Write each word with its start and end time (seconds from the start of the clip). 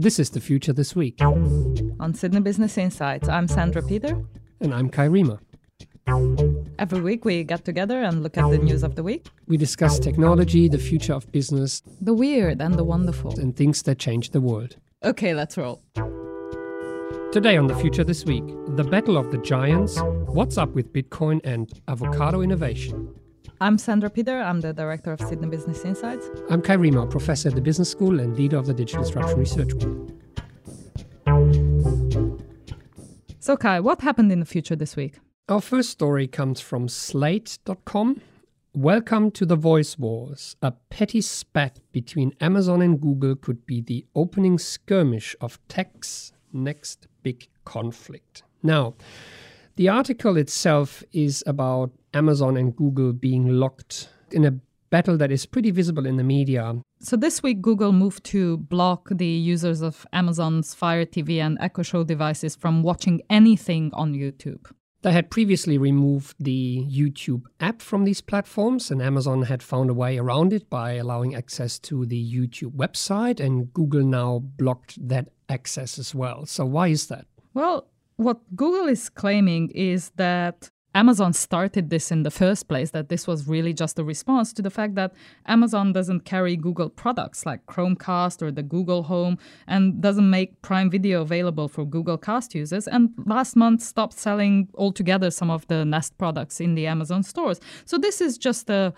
This 0.00 0.20
is 0.20 0.30
the 0.30 0.38
future 0.40 0.72
this 0.72 0.94
week. 0.94 1.20
On 1.20 2.14
Sydney 2.14 2.38
Business 2.38 2.78
Insights, 2.78 3.28
I'm 3.28 3.48
Sandra 3.48 3.82
Peter. 3.82 4.24
And 4.60 4.72
I'm 4.72 4.90
Kai 4.90 5.08
Riemer. 5.08 5.40
Every 6.78 7.00
week 7.00 7.24
we 7.24 7.42
get 7.42 7.64
together 7.64 8.00
and 8.04 8.22
look 8.22 8.38
at 8.38 8.48
the 8.48 8.58
news 8.58 8.84
of 8.84 8.94
the 8.94 9.02
week. 9.02 9.26
We 9.48 9.56
discuss 9.56 9.98
technology, 9.98 10.68
the 10.68 10.78
future 10.78 11.14
of 11.14 11.28
business, 11.32 11.82
the 12.00 12.14
weird 12.14 12.62
and 12.62 12.76
the 12.76 12.84
wonderful, 12.84 13.40
and 13.40 13.56
things 13.56 13.82
that 13.82 13.98
change 13.98 14.30
the 14.30 14.40
world. 14.40 14.76
Okay, 15.02 15.34
let's 15.34 15.58
roll. 15.58 15.82
Today 17.32 17.56
on 17.56 17.66
The 17.66 17.74
Future 17.80 18.04
This 18.04 18.24
Week, 18.24 18.44
the 18.76 18.84
battle 18.84 19.16
of 19.16 19.32
the 19.32 19.38
giants, 19.38 19.98
what's 20.26 20.56
up 20.56 20.76
with 20.76 20.92
Bitcoin 20.92 21.40
and 21.42 21.72
avocado 21.88 22.40
innovation. 22.40 23.12
I'm 23.60 23.76
Sandra 23.76 24.08
Peter. 24.08 24.38
I'm 24.38 24.60
the 24.60 24.72
director 24.72 25.10
of 25.10 25.20
Sydney 25.20 25.48
Business 25.48 25.84
Insights. 25.84 26.30
I'm 26.48 26.62
Kai 26.62 26.76
Riemer, 26.76 27.10
professor 27.10 27.48
at 27.48 27.56
the 27.56 27.60
Business 27.60 27.90
School 27.90 28.20
and 28.20 28.36
leader 28.36 28.56
of 28.56 28.66
the 28.66 28.72
Digital 28.72 29.02
Disruption 29.02 29.36
Research 29.36 29.76
Group. 29.76 30.12
So, 33.40 33.56
Kai, 33.56 33.80
what 33.80 34.00
happened 34.00 34.30
in 34.30 34.38
the 34.38 34.46
future 34.46 34.76
this 34.76 34.94
week? 34.94 35.18
Our 35.48 35.60
first 35.60 35.90
story 35.90 36.28
comes 36.28 36.60
from 36.60 36.86
Slate.com. 36.86 38.20
Welcome 38.74 39.32
to 39.32 39.44
the 39.44 39.56
Voice 39.56 39.98
Wars. 39.98 40.54
A 40.62 40.70
petty 40.70 41.20
spat 41.20 41.80
between 41.90 42.34
Amazon 42.40 42.80
and 42.80 43.00
Google 43.00 43.34
could 43.34 43.66
be 43.66 43.80
the 43.80 44.06
opening 44.14 44.58
skirmish 44.58 45.34
of 45.40 45.58
tech's 45.66 46.32
next 46.52 47.08
big 47.24 47.48
conflict. 47.64 48.44
Now, 48.62 48.94
the 49.78 49.88
article 49.88 50.36
itself 50.36 51.04
is 51.12 51.44
about 51.46 51.92
Amazon 52.12 52.56
and 52.56 52.74
Google 52.74 53.12
being 53.12 53.46
locked 53.46 54.08
in 54.32 54.44
a 54.44 54.50
battle 54.90 55.16
that 55.16 55.30
is 55.30 55.46
pretty 55.46 55.70
visible 55.70 56.04
in 56.04 56.16
the 56.16 56.24
media. 56.24 56.74
So 56.98 57.16
this 57.16 57.44
week, 57.44 57.62
Google 57.62 57.92
moved 57.92 58.24
to 58.24 58.56
block 58.56 59.08
the 59.08 59.24
users 59.24 59.80
of 59.80 60.04
Amazon's 60.12 60.74
Fire 60.74 61.06
TV 61.06 61.38
and 61.38 61.56
Echo 61.60 61.82
Show 61.82 62.02
devices 62.02 62.56
from 62.56 62.82
watching 62.82 63.22
anything 63.30 63.92
on 63.94 64.14
YouTube. 64.14 64.68
They 65.02 65.12
had 65.12 65.30
previously 65.30 65.78
removed 65.78 66.34
the 66.40 66.84
YouTube 66.90 67.42
app 67.60 67.80
from 67.80 68.02
these 68.02 68.20
platforms, 68.20 68.90
and 68.90 69.00
Amazon 69.00 69.42
had 69.42 69.62
found 69.62 69.90
a 69.90 69.94
way 69.94 70.18
around 70.18 70.52
it 70.52 70.68
by 70.68 70.94
allowing 70.94 71.36
access 71.36 71.78
to 71.80 72.04
the 72.04 72.20
YouTube 72.20 72.72
website, 72.72 73.38
and 73.38 73.72
Google 73.72 74.02
now 74.02 74.40
blocked 74.40 75.08
that 75.08 75.28
access 75.48 76.00
as 76.00 76.16
well. 76.16 76.46
So, 76.46 76.64
why 76.66 76.88
is 76.88 77.06
that? 77.06 77.26
Well, 77.54 77.86
what 78.18 78.38
Google 78.56 78.88
is 78.88 79.08
claiming 79.08 79.70
is 79.70 80.10
that 80.16 80.70
Amazon 80.94 81.32
started 81.32 81.88
this 81.88 82.10
in 82.10 82.24
the 82.24 82.30
first 82.30 82.66
place, 82.66 82.90
that 82.90 83.08
this 83.08 83.28
was 83.28 83.46
really 83.46 83.72
just 83.72 83.96
a 84.00 84.02
response 84.02 84.52
to 84.54 84.60
the 84.60 84.70
fact 84.70 84.96
that 84.96 85.12
Amazon 85.46 85.92
doesn't 85.92 86.24
carry 86.24 86.56
Google 86.56 86.88
products 86.88 87.46
like 87.46 87.64
Chromecast 87.66 88.42
or 88.42 88.50
the 88.50 88.64
Google 88.64 89.04
Home 89.04 89.38
and 89.68 90.00
doesn't 90.02 90.28
make 90.28 90.60
Prime 90.62 90.90
Video 90.90 91.22
available 91.22 91.68
for 91.68 91.84
Google 91.84 92.18
Cast 92.18 92.56
users. 92.56 92.88
And 92.88 93.10
last 93.24 93.54
month 93.54 93.82
stopped 93.82 94.14
selling 94.14 94.68
altogether 94.74 95.30
some 95.30 95.50
of 95.50 95.64
the 95.68 95.84
Nest 95.84 96.18
products 96.18 96.60
in 96.60 96.74
the 96.74 96.88
Amazon 96.88 97.22
stores. 97.22 97.60
So 97.84 97.98
this 97.98 98.20
is 98.20 98.36
just 98.36 98.68
a 98.68 98.92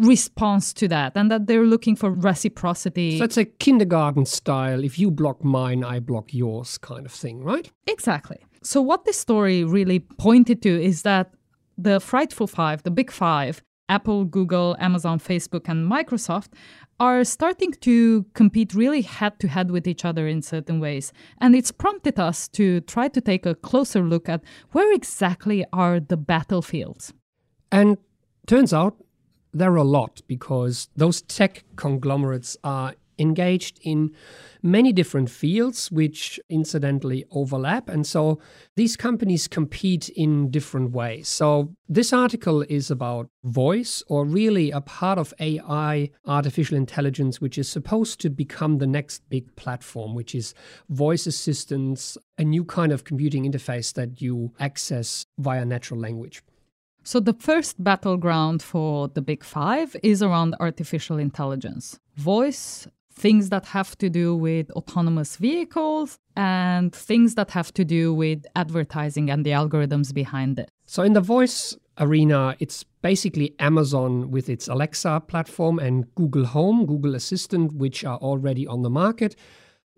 response 0.00 0.72
to 0.74 0.88
that 0.88 1.12
and 1.14 1.30
that 1.30 1.46
they're 1.46 1.66
looking 1.66 1.96
for 1.96 2.10
reciprocity. 2.10 3.18
So 3.18 3.24
it's 3.24 3.36
a 3.36 3.44
kindergarten 3.44 4.26
style. 4.26 4.84
If 4.84 4.98
you 4.98 5.10
block 5.10 5.44
mine, 5.44 5.84
I 5.84 6.00
block 6.00 6.32
yours 6.32 6.78
kind 6.78 7.06
of 7.06 7.12
thing, 7.12 7.42
right? 7.42 7.70
Exactly. 7.86 8.38
So, 8.62 8.82
what 8.82 9.04
this 9.04 9.18
story 9.18 9.64
really 9.64 10.00
pointed 10.00 10.62
to 10.62 10.82
is 10.82 11.02
that 11.02 11.32
the 11.78 12.00
frightful 12.00 12.46
five, 12.46 12.82
the 12.82 12.90
big 12.90 13.10
five, 13.10 13.62
Apple, 13.88 14.24
Google, 14.24 14.76
Amazon, 14.78 15.18
Facebook, 15.18 15.68
and 15.68 15.90
Microsoft, 15.90 16.48
are 17.00 17.24
starting 17.24 17.72
to 17.72 18.26
compete 18.34 18.74
really 18.74 19.00
head 19.00 19.40
to 19.40 19.48
head 19.48 19.70
with 19.70 19.88
each 19.88 20.04
other 20.04 20.28
in 20.28 20.42
certain 20.42 20.78
ways. 20.78 21.12
And 21.38 21.56
it's 21.56 21.72
prompted 21.72 22.20
us 22.20 22.46
to 22.48 22.82
try 22.82 23.08
to 23.08 23.20
take 23.20 23.46
a 23.46 23.54
closer 23.54 24.02
look 24.02 24.28
at 24.28 24.42
where 24.72 24.92
exactly 24.92 25.64
are 25.72 25.98
the 25.98 26.18
battlefields. 26.18 27.14
And 27.72 27.96
turns 28.46 28.74
out 28.74 28.96
there 29.52 29.72
are 29.72 29.76
a 29.76 29.84
lot 29.84 30.22
because 30.26 30.88
those 30.96 31.22
tech 31.22 31.64
conglomerates 31.76 32.56
are 32.62 32.94
engaged 33.20 33.78
in 33.82 34.10
many 34.62 34.92
different 34.92 35.30
fields 35.30 35.90
which 35.90 36.40
incidentally 36.48 37.24
overlap. 37.30 37.88
And 37.88 38.06
so 38.06 38.40
these 38.76 38.96
companies 38.96 39.46
compete 39.46 40.08
in 40.08 40.50
different 40.50 40.92
ways. 40.92 41.28
So 41.28 41.74
this 41.88 42.12
article 42.12 42.62
is 42.62 42.90
about 42.90 43.28
voice, 43.44 44.02
or 44.08 44.24
really 44.24 44.70
a 44.70 44.80
part 44.80 45.18
of 45.18 45.34
AI, 45.38 46.10
artificial 46.26 46.76
intelligence, 46.76 47.40
which 47.40 47.58
is 47.58 47.68
supposed 47.68 48.20
to 48.20 48.30
become 48.30 48.78
the 48.78 48.86
next 48.86 49.22
big 49.28 49.54
platform, 49.56 50.14
which 50.14 50.34
is 50.34 50.54
voice 50.88 51.26
assistance, 51.26 52.16
a 52.38 52.44
new 52.44 52.64
kind 52.64 52.92
of 52.92 53.04
computing 53.04 53.50
interface 53.50 53.92
that 53.94 54.20
you 54.20 54.52
access 54.58 55.26
via 55.38 55.64
natural 55.64 56.00
language. 56.00 56.42
So, 57.02 57.18
the 57.18 57.32
first 57.32 57.82
battleground 57.82 58.62
for 58.62 59.08
the 59.08 59.22
Big 59.22 59.42
Five 59.42 59.96
is 60.02 60.22
around 60.22 60.54
artificial 60.60 61.18
intelligence. 61.18 61.98
Voice, 62.16 62.86
things 63.12 63.48
that 63.48 63.66
have 63.66 63.96
to 63.98 64.10
do 64.10 64.36
with 64.36 64.70
autonomous 64.72 65.36
vehicles, 65.36 66.18
and 66.36 66.94
things 66.94 67.34
that 67.36 67.50
have 67.52 67.72
to 67.74 67.84
do 67.84 68.12
with 68.12 68.44
advertising 68.54 69.30
and 69.30 69.44
the 69.46 69.50
algorithms 69.50 70.12
behind 70.12 70.58
it. 70.58 70.70
So, 70.86 71.02
in 71.02 71.14
the 71.14 71.22
voice 71.22 71.76
arena, 71.98 72.54
it's 72.58 72.84
basically 73.02 73.54
Amazon 73.58 74.30
with 74.30 74.48
its 74.48 74.68
Alexa 74.68 75.22
platform 75.26 75.78
and 75.78 76.14
Google 76.14 76.44
Home, 76.46 76.84
Google 76.84 77.14
Assistant, 77.14 77.72
which 77.72 78.04
are 78.04 78.18
already 78.18 78.66
on 78.66 78.82
the 78.82 78.90
market. 78.90 79.36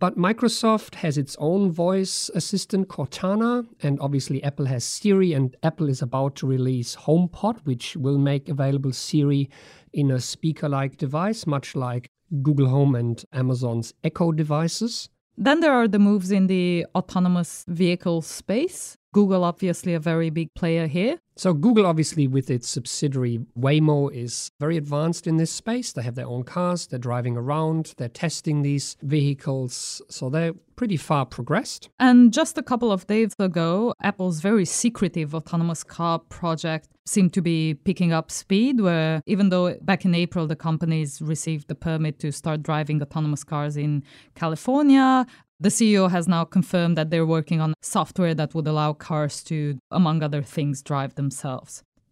But 0.03 0.19
Microsoft 0.19 0.97
has 0.97 1.17
its 1.17 1.37
own 1.39 1.71
voice 1.71 2.29
assistant, 2.35 2.89
Cortana, 2.89 3.65
and 3.85 4.01
obviously 4.01 4.43
Apple 4.43 4.67
has 4.67 4.83
Siri, 4.83 5.33
and 5.33 5.57
Apple 5.63 5.89
is 5.89 6.03
about 6.03 6.35
to 6.39 6.47
release 6.49 6.97
HomePod, 6.97 7.61
which 7.63 7.97
will 7.97 8.19
make 8.19 8.49
available 8.49 8.91
Siri 8.91 9.49
in 9.93 10.11
a 10.11 10.19
speaker 10.19 10.69
like 10.69 10.97
device, 10.97 11.47
much 11.47 11.77
like 11.77 12.09
Google 12.43 12.67
Home 12.67 12.97
and 12.97 13.25
Amazon's 13.33 13.95
Echo 14.03 14.33
devices. 14.33 15.09
Then 15.37 15.61
there 15.61 15.73
are 15.73 15.87
the 15.87 16.01
moves 16.01 16.33
in 16.33 16.49
the 16.49 16.85
autonomous 16.97 17.65
vehicle 17.69 18.23
space. 18.23 18.97
Google, 19.15 19.45
obviously, 19.45 19.95
a 19.95 20.01
very 20.01 20.31
big 20.31 20.49
player 20.57 20.89
here. 20.89 21.21
So, 21.35 21.55
Google, 21.55 21.87
obviously, 21.87 22.27
with 22.27 22.51
its 22.51 22.69
subsidiary 22.69 23.41
Waymo, 23.59 24.13
is 24.13 24.51
very 24.61 24.77
advanced 24.77 25.27
in 25.27 25.39
this 25.39 25.51
space. 25.51 25.93
They 25.93 26.03
have 26.03 26.15
their 26.15 26.27
own 26.27 26.45
cars, 26.45 26.87
they're 26.87 26.99
driving 26.99 27.37
around, 27.37 27.95
they're 27.97 28.09
testing 28.09 28.63
these 28.63 28.97
vehicles. 29.03 30.03
So, 30.11 30.29
they're 30.29 30.53
pretty 30.77 30.97
far 30.97 31.25
progressed. 31.25 31.89
And 31.99 32.33
just 32.33 32.59
a 32.59 32.63
couple 32.63 32.93
of 32.93 33.07
days 33.07 33.35
ago, 33.39 33.95
Apple's 34.03 34.41
very 34.41 34.65
secretive 34.65 35.35
autonomous 35.35 35.85
car 35.85 36.19
project 36.19 36.89
seemed 37.07 37.33
to 37.35 37.43
be 37.43 37.75
picking 37.75 38.13
up 38.13 38.31
speed, 38.31 38.81
where 38.81 39.23
even 39.27 39.49
though 39.49 39.75
back 39.83 40.05
in 40.05 40.15
April 40.15 40.47
the 40.47 40.57
companies 40.57 41.21
received 41.23 41.69
the 41.69 41.75
permit 41.75 42.19
to 42.21 42.31
start 42.31 42.63
driving 42.63 43.01
autonomous 43.03 43.45
cars 43.45 43.77
in 43.77 44.03
California, 44.35 45.27
the 45.63 45.69
CEO 45.69 46.11
has 46.11 46.27
now 46.27 46.45
confirmed 46.45 46.99
that 46.99 47.11
they're 47.11 47.25
working 47.25 47.61
on 47.61 47.75
software 47.83 48.35
that 48.35 48.53
would 48.53 48.67
allow 48.67 48.93
cars 48.93 49.45
to, 49.45 49.79
among 49.93 50.21
other 50.21 50.43
things, 50.43 50.83
drive 50.83 51.15
themselves. 51.15 51.22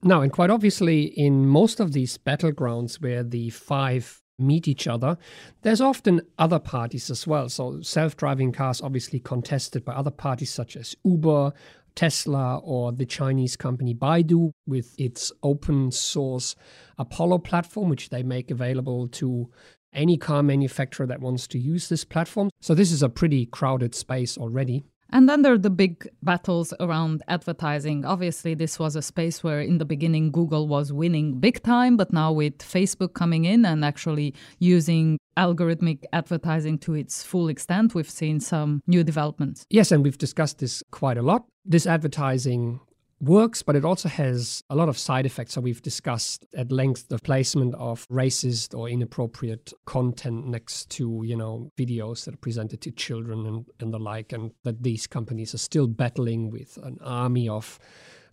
Now, 0.03 0.23
and 0.23 0.33
quite 0.33 0.51
obviously, 0.51 1.13
in 1.17 1.47
most 1.47 1.79
of 1.79 1.93
these 1.93 2.17
battlegrounds 2.17 3.03
where 3.03 3.23
the 3.23 3.51
five 3.51 4.21
meet 4.39 4.67
each 4.67 4.87
other, 4.87 5.19
there's 5.63 5.83
often 5.83 6.23
other 6.39 6.59
parties 6.59 7.11
as 7.11 7.27
well. 7.27 7.49
So, 7.49 7.83
self 7.83 8.17
driving 8.17 8.53
cars 8.53 8.81
obviously 8.81 9.21
contested 9.21 9.85
by 9.85 9.93
other 9.93 10.11
parties 10.11 10.51
such 10.51 10.77
as 10.77 10.97
Uber, 11.05 11.53
Tesla, 11.95 12.59
or 12.59 12.93
the 12.93 13.05
Chinese 13.05 13.57
company 13.57 13.95
Baidu 13.95 14.53
with 14.67 14.95
its 14.99 15.33
open 15.43 15.91
source 15.91 16.57
Apollo 16.99 17.39
platform, 17.39 17.91
which 17.91 18.09
they 18.09 18.23
make 18.23 18.51
available 18.51 19.09
to 19.09 19.51
any 19.93 20.17
car 20.17 20.43
manufacturer 20.43 21.07
that 21.07 21.21
wants 21.21 21.47
to 21.49 21.59
use 21.59 21.89
this 21.89 22.05
platform. 22.05 22.49
So 22.61 22.75
this 22.75 22.93
is 22.93 23.03
a 23.03 23.09
pretty 23.09 23.47
crowded 23.47 23.95
space 23.95 24.39
already. 24.39 24.85
And 25.13 25.29
then 25.29 25.43
there 25.43 25.53
are 25.53 25.59
the 25.59 25.71
big 25.71 26.09
battles 26.23 26.73
around 26.81 27.23
advertising. 27.29 28.05
Obviously, 28.05 28.55
this 28.55 28.79
was 28.79 28.97
a 28.97 29.03
space 29.03 29.43
where 29.43 29.61
in 29.61 29.79
the 29.79 29.85
beginning 29.85 30.31
Google 30.31 30.69
was 30.69 30.93
winning 30.93 31.41
big 31.41 31.63
time, 31.63 31.97
but 31.97 32.13
now 32.13 32.33
with 32.33 32.59
Facebook 32.59 33.15
coming 33.15 33.45
in 33.45 33.65
and 33.65 33.85
actually 33.85 34.35
using 34.59 35.19
algorithmic 35.37 36.05
advertising 36.13 36.79
to 36.79 36.95
its 36.95 37.23
full 37.23 37.49
extent, 37.49 37.95
we've 37.95 38.11
seen 38.11 38.41
some 38.41 38.83
new 38.87 39.03
developments. 39.03 39.67
Yes, 39.71 39.91
and 39.91 40.05
we've 40.05 40.19
discussed 40.19 40.59
this 40.59 40.83
quite 40.91 41.19
a 41.19 41.23
lot. 41.23 41.45
This 41.65 41.87
advertising 41.87 42.81
works, 43.21 43.63
but 43.63 43.77
it 43.77 43.85
also 43.85 44.09
has 44.09 44.63
a 44.71 44.75
lot 44.75 44.89
of 44.89 44.99
side 44.99 45.27
effects. 45.27 45.55
So 45.55 45.61
we've 45.61 45.83
discussed 45.83 46.47
at 46.57 46.73
length 46.73 47.09
the 47.09 47.19
placement 47.19 47.75
of 47.75 48.07
racist 48.09 48.77
or 48.77 48.89
inappropriate 48.89 49.73
content 49.85 50.47
next 50.47 50.91
to, 50.91 51.23
you 51.25 51.37
know, 51.37 51.71
videos 51.79 52.25
that 52.25 52.35
are 52.35 52.39
presented 52.39 52.81
to 52.83 52.91
children 52.91 53.47
and, 53.47 53.67
and 53.79 53.93
the 53.93 53.99
like, 53.99 54.33
and 54.33 54.53
that 54.65 54.83
these 54.83 55.07
companies 55.07 55.55
are 55.55 55.59
still 55.59 55.87
battling 55.87 56.51
with 56.51 56.79
an 56.83 56.99
army 57.03 57.49
of 57.49 57.79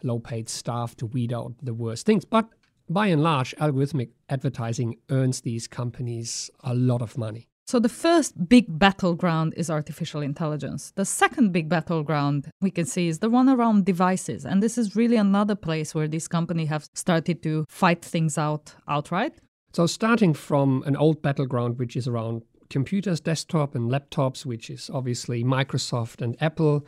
low 0.03 0.19
paid 0.19 0.47
staff 0.49 0.95
to 0.95 1.05
weed 1.05 1.33
out 1.33 1.53
the 1.61 1.73
worst 1.73 2.05
things. 2.05 2.23
But 2.23 2.47
by 2.89 3.07
and 3.07 3.21
large, 3.21 3.55
algorithmic 3.57 4.11
advertising 4.29 4.97
earns 5.09 5.41
these 5.41 5.67
companies 5.67 6.49
a 6.63 6.73
lot 6.73 7.01
of 7.01 7.17
money. 7.17 7.49
So, 7.67 7.79
the 7.79 7.89
first 7.89 8.47
big 8.47 8.79
battleground 8.79 9.53
is 9.57 9.69
artificial 9.69 10.21
intelligence. 10.21 10.93
The 10.95 11.03
second 11.03 11.51
big 11.51 11.67
battleground 11.67 12.49
we 12.61 12.71
can 12.71 12.85
see 12.85 13.09
is 13.09 13.19
the 13.19 13.29
one 13.29 13.49
around 13.49 13.83
devices. 13.83 14.45
And 14.45 14.63
this 14.63 14.77
is 14.77 14.95
really 14.95 15.17
another 15.17 15.55
place 15.55 15.93
where 15.93 16.07
this 16.07 16.29
company 16.29 16.63
have 16.67 16.87
started 16.93 17.43
to 17.43 17.65
fight 17.67 18.05
things 18.05 18.37
out 18.37 18.73
outright. 18.87 19.33
So, 19.73 19.85
starting 19.85 20.33
from 20.33 20.81
an 20.85 20.95
old 20.95 21.21
battleground, 21.21 21.77
which 21.77 21.97
is 21.97 22.07
around 22.07 22.43
computers, 22.69 23.19
desktop, 23.19 23.75
and 23.75 23.91
laptops, 23.91 24.45
which 24.45 24.69
is 24.69 24.89
obviously 24.93 25.43
Microsoft 25.43 26.21
and 26.21 26.37
Apple 26.41 26.85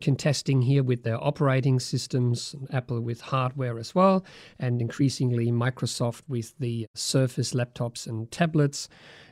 contesting 0.00 0.62
here 0.62 0.82
with 0.82 1.02
their 1.02 1.22
operating 1.22 1.80
systems, 1.80 2.54
Apple 2.72 3.00
with 3.00 3.20
hardware 3.20 3.78
as 3.78 3.94
well, 3.94 4.24
and 4.58 4.80
increasingly 4.80 5.50
Microsoft 5.50 6.22
with 6.28 6.54
the 6.58 6.86
Surface 6.94 7.52
laptops 7.52 8.06
and 8.06 8.30
tablets. 8.30 8.88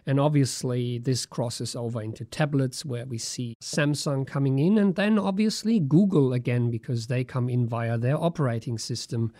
And 0.06 0.20
obviously, 0.20 0.98
this 0.98 1.26
crosses 1.26 1.74
over 1.74 2.02
into 2.02 2.24
tablets 2.24 2.84
where 2.84 3.06
we 3.06 3.18
see 3.18 3.54
Samsung 3.62 4.26
coming 4.26 4.58
in, 4.58 4.78
and 4.78 4.94
then 4.94 5.18
obviously 5.18 5.80
Google 5.80 6.32
again, 6.32 6.70
because 6.70 7.06
they 7.06 7.24
come 7.24 7.48
in 7.48 7.66
via 7.66 7.98
their 7.98 8.22
operating 8.22 8.78
system, 8.78 9.32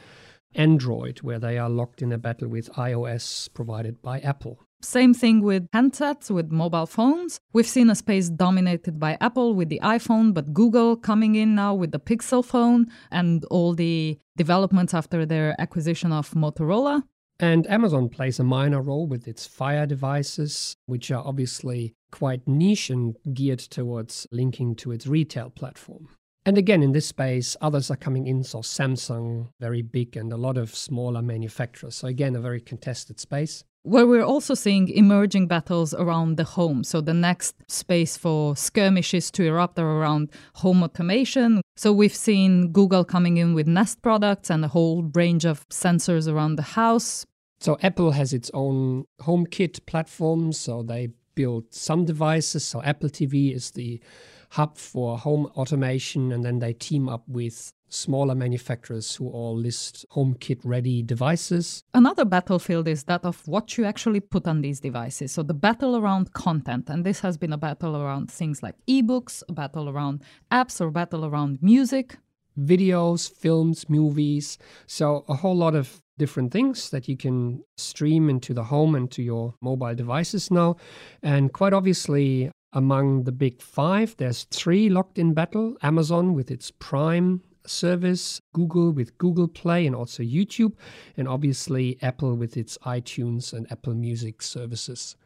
Android, 0.55 1.21
where 1.21 1.39
they 1.39 1.59
are 1.59 1.69
locked 1.71 2.01
in 2.01 2.13
a 2.13 2.19
battle 2.19 2.49
with 2.49 2.71
iOS 2.73 3.53
provided 3.53 4.01
by 4.03 4.21
Apple. 4.21 4.61
Same 4.85 5.15
thing 5.15 5.41
with 5.41 5.71
handsets, 5.71 6.31
with 6.31 6.53
mobile 6.53 6.87
phones. 6.87 7.41
We've 7.55 7.67
seen 7.67 7.89
a 7.89 7.95
space 7.95 8.29
dominated 8.29 9.01
by 9.01 9.17
Apple 9.21 9.55
with 9.55 9.71
the 9.71 9.81
iPhone, 9.83 10.35
but 10.35 10.53
Google 10.53 10.97
coming 10.97 11.37
in 11.37 11.55
now 11.55 11.75
with 11.75 11.91
the 11.91 11.99
Pixel 11.99 12.45
phone 12.45 12.87
and 13.11 13.45
all 13.47 13.75
the 13.75 14.19
developments 14.37 14.93
after 14.93 15.25
their 15.25 15.59
acquisition 15.59 16.13
of 16.13 16.31
Motorola. 16.33 17.03
And 17.41 17.67
Amazon 17.69 18.11
plays 18.11 18.39
a 18.39 18.45
minor 18.45 18.83
role 18.83 19.07
with 19.07 19.27
its 19.27 19.47
Fire 19.47 19.87
devices, 19.87 20.77
which 20.87 21.11
are 21.11 21.27
obviously 21.27 21.95
quite 22.13 22.47
niche 22.47 22.91
and 22.91 23.17
geared 23.33 23.59
towards 23.59 24.27
linking 24.31 24.75
to 24.77 24.93
its 24.93 25.07
retail 25.07 25.51
platform. 25.51 26.09
And 26.47 26.59
again, 26.59 26.83
in 26.83 26.93
this 26.93 27.07
space, 27.07 27.57
others 27.63 27.91
are 27.91 27.97
coming 27.97 28.27
in. 28.27 28.45
So, 28.45 28.59
Samsung, 28.59 29.49
very 29.59 29.81
big, 29.81 30.15
and 30.15 30.31
a 30.31 30.37
lot 30.37 30.59
of 30.59 30.75
smaller 30.75 31.23
manufacturers. 31.23 31.95
So, 31.97 32.07
again, 32.07 32.37
a 32.37 32.41
very 32.41 32.61
contested 32.61 33.19
space 33.19 33.65
where 33.85 34.07
we're 34.07 34.25
also 34.25 34.55
seeing 34.55 34.89
emerging 34.89 35.47
battles 35.47 35.93
around 35.95 36.37
the 36.37 36.45
home. 36.45 36.83
So 36.83 37.01
the 37.01 37.15
next 37.15 37.55
space 37.69 38.17
for 38.17 38.57
skirmishes 38.57 39.31
to 39.33 39.45
erupt 39.45 39.79
are 39.79 39.99
around 39.99 40.31
home 40.55 40.83
automation. 40.83 41.61
So 41.77 41.93
we've 41.93 42.15
seen 42.15 42.73
Google 42.73 43.05
coming 43.05 43.37
in 43.37 43.55
with 43.55 43.67
Nest 43.67 44.01
products 44.01 44.51
and 44.51 44.65
a 44.65 44.69
whole 44.69 45.11
range 45.15 45.45
of 45.45 45.69
sensors 45.69 46.27
around 46.27 46.57
the 46.57 46.63
house. 46.63 47.27
So 47.61 47.79
Apple 47.83 48.13
has 48.13 48.33
its 48.33 48.51
own 48.55 49.05
HomeKit 49.21 49.85
platform. 49.85 50.53
So 50.53 50.83
they 50.83 51.11
build 51.35 51.75
some 51.75 52.07
devices. 52.07 52.65
So 52.65 52.83
Apple 52.83 53.11
TV 53.11 53.55
is 53.55 53.73
the 53.73 54.01
hub 54.51 54.79
for 54.79 55.19
home 55.19 55.47
automation, 55.57 56.33
and 56.33 56.45
then 56.45 56.61
they 56.61 56.73
team 56.73 57.09
up 57.09 57.25
with 57.29 57.73
smaller 57.95 58.35
manufacturers 58.35 59.15
who 59.15 59.29
all 59.29 59.57
list 59.57 60.05
HomeKit 60.13 60.61
ready 60.65 61.03
devices. 61.03 61.85
Another 61.95 62.25
battlefield 62.25 62.89
is 62.89 63.05
that 63.05 63.25
of 63.25 63.47
what 63.47 63.79
you 63.79 63.85
actually 63.85 64.21
put 64.21 64.47
on 64.47 64.61
these 64.61 64.81
devices. 64.81 65.33
So 65.33 65.43
the 65.43 65.55
battle 65.55 65.97
around 65.97 66.33
content, 66.33 66.89
and 66.89 67.05
this 67.05 67.21
has 67.21 67.37
been 67.39 67.53
a 67.53 67.59
battle 67.59 67.97
around 67.97 68.31
things 68.31 68.63
like 68.63 68.75
ebooks, 68.89 69.43
a 69.49 69.53
battle 69.53 69.89
around 69.89 70.23
apps, 70.51 70.81
or 70.81 70.89
a 70.89 70.93
battle 70.93 71.25
around 71.25 71.63
music. 71.63 72.17
Videos, 72.59 73.31
films, 73.31 73.89
movies. 73.89 74.59
So, 74.87 75.25
a 75.29 75.35
whole 75.35 75.57
lot 75.57 75.75
of 75.75 76.01
different 76.19 76.53
things 76.53 76.91
that 76.91 77.09
you 77.09 77.17
can 77.17 77.65
stream 77.77 78.31
into 78.31 78.55
the 78.55 78.63
home 78.63 78.95
and 78.95 79.11
to 79.11 79.25
your 79.25 79.55
mobile 79.61 79.97
devices 79.97 80.53
now. 80.53 80.77
And 81.21 81.53
quite 81.53 81.73
obviously, 81.73 82.53
among 82.73 83.25
the 83.25 83.33
big 83.33 83.61
five, 83.61 84.17
there's 84.19 84.45
three 84.45 84.89
locked 84.89 85.19
in 85.19 85.35
battle 85.35 85.77
Amazon 85.83 86.33
with 86.33 86.49
its 86.49 86.71
Prime 86.71 87.43
service, 87.67 88.41
Google 88.53 88.93
with 88.93 89.17
Google 89.19 89.49
Play 89.49 89.87
and 89.87 89.97
also 89.97 90.23
YouTube, 90.23 90.73
and 91.17 91.29
obviously 91.29 91.99
Apple 92.03 92.37
with 92.37 92.57
its 92.57 92.79
iTunes 92.85 93.53
and 93.53 93.71
Apple 93.71 93.95
Music 93.95 94.43
services. 94.43 95.17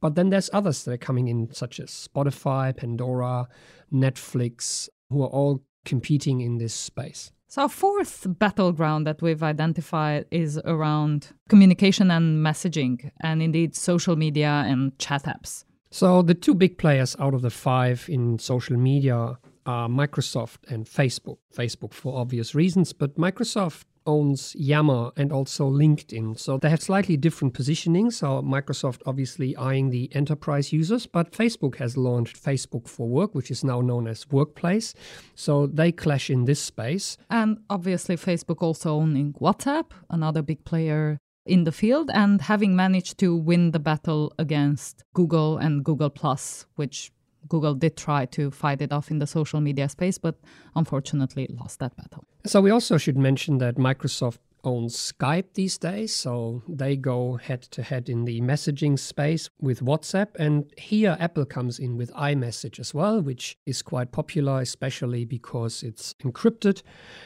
But 0.00 0.16
then 0.16 0.30
there's 0.30 0.50
others 0.52 0.84
that 0.84 0.92
are 0.92 0.98
coming 0.98 1.28
in, 1.28 1.52
such 1.52 1.80
as 1.80 1.90
Spotify, 1.90 2.76
Pandora, 2.76 3.48
Netflix, 3.92 4.88
who 5.08 5.22
are 5.22 5.28
all 5.28 5.62
competing 5.84 6.40
in 6.40 6.58
this 6.58 6.74
space. 6.74 7.32
So, 7.48 7.62
our 7.62 7.68
fourth 7.68 8.26
battleground 8.38 9.06
that 9.06 9.22
we've 9.22 9.42
identified 9.42 10.26
is 10.30 10.58
around 10.64 11.28
communication 11.48 12.10
and 12.10 12.44
messaging, 12.44 13.10
and 13.20 13.40
indeed 13.40 13.76
social 13.76 14.16
media 14.16 14.64
and 14.66 14.98
chat 14.98 15.22
apps. 15.24 15.64
So, 15.90 16.22
the 16.22 16.34
two 16.34 16.54
big 16.54 16.78
players 16.78 17.14
out 17.20 17.32
of 17.32 17.42
the 17.42 17.50
five 17.50 18.06
in 18.08 18.38
social 18.40 18.76
media 18.76 19.38
are 19.66 19.88
Microsoft 19.88 20.58
and 20.68 20.86
Facebook. 20.86 21.38
Facebook 21.54 21.92
for 21.92 22.18
obvious 22.18 22.54
reasons, 22.54 22.92
but 22.92 23.16
Microsoft 23.16 23.84
owns 24.06 24.54
Yammer 24.56 25.10
and 25.16 25.32
also 25.32 25.70
LinkedIn. 25.70 26.38
So 26.38 26.58
they 26.58 26.70
have 26.70 26.82
slightly 26.82 27.16
different 27.16 27.54
positioning. 27.54 28.10
So 28.10 28.42
Microsoft 28.42 29.00
obviously 29.06 29.56
eyeing 29.56 29.90
the 29.90 30.14
enterprise 30.14 30.72
users, 30.72 31.06
but 31.06 31.32
Facebook 31.32 31.76
has 31.76 31.96
launched 31.96 32.42
Facebook 32.42 32.88
for 32.88 33.08
Work, 33.08 33.34
which 33.34 33.50
is 33.50 33.64
now 33.64 33.80
known 33.80 34.06
as 34.06 34.28
Workplace. 34.30 34.94
So 35.34 35.66
they 35.66 35.92
clash 35.92 36.30
in 36.30 36.44
this 36.44 36.60
space. 36.60 37.16
And 37.30 37.58
obviously 37.70 38.16
Facebook 38.16 38.62
also 38.62 38.94
owning 38.94 39.32
WhatsApp, 39.34 39.92
another 40.10 40.42
big 40.42 40.64
player 40.64 41.18
in 41.46 41.64
the 41.64 41.72
field 41.72 42.10
and 42.12 42.40
having 42.40 42.74
managed 42.74 43.18
to 43.18 43.36
win 43.36 43.70
the 43.72 43.78
battle 43.78 44.32
against 44.38 45.02
Google 45.14 45.58
and 45.58 45.84
Google 45.84 46.10
Plus, 46.10 46.66
which 46.76 47.10
Google 47.48 47.74
did 47.74 47.96
try 47.96 48.26
to 48.26 48.50
fight 48.50 48.80
it 48.80 48.92
off 48.92 49.10
in 49.10 49.18
the 49.18 49.26
social 49.26 49.60
media 49.60 49.88
space, 49.88 50.18
but 50.18 50.36
unfortunately 50.74 51.48
lost 51.50 51.78
that 51.80 51.96
battle. 51.96 52.24
So 52.46 52.60
we 52.60 52.70
also 52.70 52.98
should 52.98 53.16
mention 53.16 53.58
that 53.58 53.76
Microsoft 53.76 54.38
owns 54.64 55.12
Skype 55.12 55.52
these 55.54 55.78
days, 55.78 56.14
so 56.14 56.62
they 56.68 56.96
go 56.96 57.36
head 57.36 57.62
to 57.62 57.82
head 57.82 58.08
in 58.08 58.24
the 58.24 58.40
messaging 58.40 58.98
space 58.98 59.48
with 59.60 59.80
WhatsApp. 59.80 60.28
And 60.36 60.72
here 60.76 61.16
Apple 61.20 61.44
comes 61.44 61.78
in 61.78 61.96
with 61.96 62.12
iMessage 62.14 62.80
as 62.80 62.94
well, 62.94 63.20
which 63.20 63.56
is 63.66 63.82
quite 63.82 64.12
popular, 64.12 64.60
especially 64.60 65.24
because 65.24 65.82
it's 65.82 66.14
encrypted. 66.24 66.82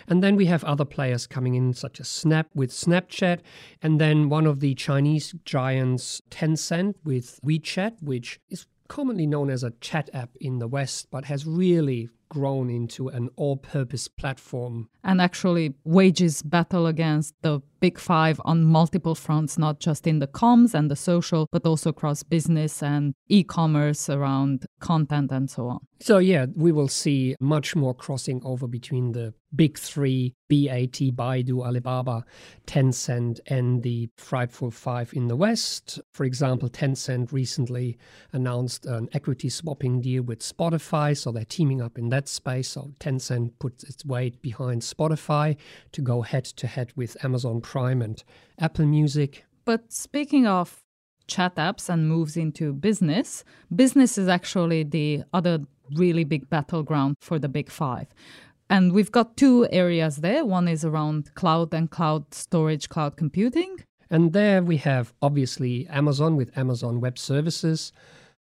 And 0.09 0.23
then 0.23 0.37
we 0.37 0.47
have 0.47 0.65
other 0.65 0.85
players 0.85 1.27
coming 1.27 1.55
in, 1.55 1.73
such 1.73 2.01
as 2.01 2.09
Snap 2.09 2.49
with 2.55 2.71
Snapchat, 2.71 3.41
and 3.83 4.01
then 4.01 4.29
one 4.29 4.47
of 4.47 4.61
the 4.61 4.75
Chinese 4.75 5.35
giants, 5.45 6.21
Tencent, 6.31 6.95
with 7.05 7.41
WeChat, 7.45 8.03
which 8.03 8.41
is 8.51 8.67
commonly 8.89 9.27
known 9.27 9.51
as 9.51 9.63
a 9.63 9.73
chat 9.81 10.11
app 10.13 10.31
in 10.41 10.59
the 10.59 10.69
West, 10.69 11.09
but 11.11 11.27
has 11.27 11.47
really 11.47 12.09
grown 12.29 12.69
into 12.69 13.09
an 13.09 13.31
all 13.37 13.57
purpose 13.57 14.09
platform. 14.09 14.89
And 15.03 15.21
actually 15.21 15.75
wages 15.85 16.43
battle 16.43 16.87
against 16.87 17.35
the 17.43 17.61
big 17.81 17.99
five 17.99 18.41
on 18.45 18.65
multiple 18.65 19.15
fronts, 19.15 19.59
not 19.59 19.81
just 19.81 20.07
in 20.07 20.19
the 20.19 20.27
comms 20.27 20.75
and 20.75 20.91
the 20.91 20.97
social, 20.97 21.49
but 21.53 21.67
also 21.67 21.91
across 21.91 22.23
business 22.23 22.83
and 22.83 23.15
e 23.29 23.43
commerce 23.43 24.09
around 24.09 24.67
content 24.81 25.31
and 25.33 25.51
so 25.51 25.69
on. 25.69 25.81
So, 26.01 26.19
yeah, 26.19 26.47
we 26.55 26.71
will 26.71 26.89
see 26.89 27.35
much 27.41 27.75
more 27.75 27.93
crossing 27.93 28.41
over 28.45 28.69
between 28.69 29.13
the 29.13 29.35
big 29.57 29.79
three 29.79 30.35
BAT, 30.49 30.93
Baidu, 30.93 31.65
Alibaba, 31.65 32.25
Tencent, 32.67 33.41
and 33.47 33.83
the 33.83 34.09
frightful 34.17 34.71
five 34.71 35.13
in 35.15 35.27
the 35.27 35.35
West. 35.35 36.01
For 36.13 36.25
example, 36.25 36.69
Tencent 36.69 37.33
recently 37.33 37.99
announced 38.33 38.87
an 38.87 39.09
equity 39.13 39.49
swapping 39.49 40.01
deal 40.01 40.23
with 40.23 40.41
Spotify, 40.41 41.17
so 41.17 41.33
they're 41.33 41.45
teaming 41.45 41.83
up 41.83 41.99
in 41.99 42.11
that 42.11 42.29
space. 42.29 42.69
So, 42.69 42.93
Tencent 43.01 43.59
puts 43.59 43.83
its 43.83 44.05
weight 44.05 44.41
behind 44.41 44.83
Spotify 44.83 45.57
to 45.93 46.01
go 46.01 46.23
head 46.23 46.45
to 46.45 46.67
head 46.69 46.93
with 46.95 47.17
Amazon 47.25 47.61
Prime 47.69 48.01
and 48.01 48.25
Apple 48.59 48.87
Music. 48.87 49.45
But 49.67 49.93
speaking 49.93 50.47
of 50.47 50.81
chat 51.27 51.57
apps 51.57 51.91
and 51.91 52.09
moves 52.09 52.35
into 52.35 52.73
business, 52.73 53.45
business 53.77 54.17
is 54.17 54.27
actually 54.27 54.85
the 54.85 55.25
other 55.35 55.59
really 55.95 56.25
big 56.25 56.49
battleground 56.49 57.17
for 57.21 57.39
the 57.39 57.49
big 57.49 57.71
five. 57.71 58.07
And 58.71 58.93
we've 58.93 59.13
got 59.13 59.37
two 59.37 59.69
areas 59.71 60.17
there. 60.17 60.47
One 60.47 60.67
is 60.67 60.83
around 60.83 61.35
cloud 61.35 61.75
and 61.75 61.91
cloud 61.91 62.33
storage, 62.33 62.89
cloud 62.89 63.19
computing. 63.19 63.77
And 64.09 64.33
there 64.33 64.63
we 64.63 64.79
have 64.79 65.13
obviously 65.21 65.87
Amazon 65.89 66.37
with 66.37 66.57
Amazon 66.57 67.03
Web 67.03 67.19
Services, 67.19 67.93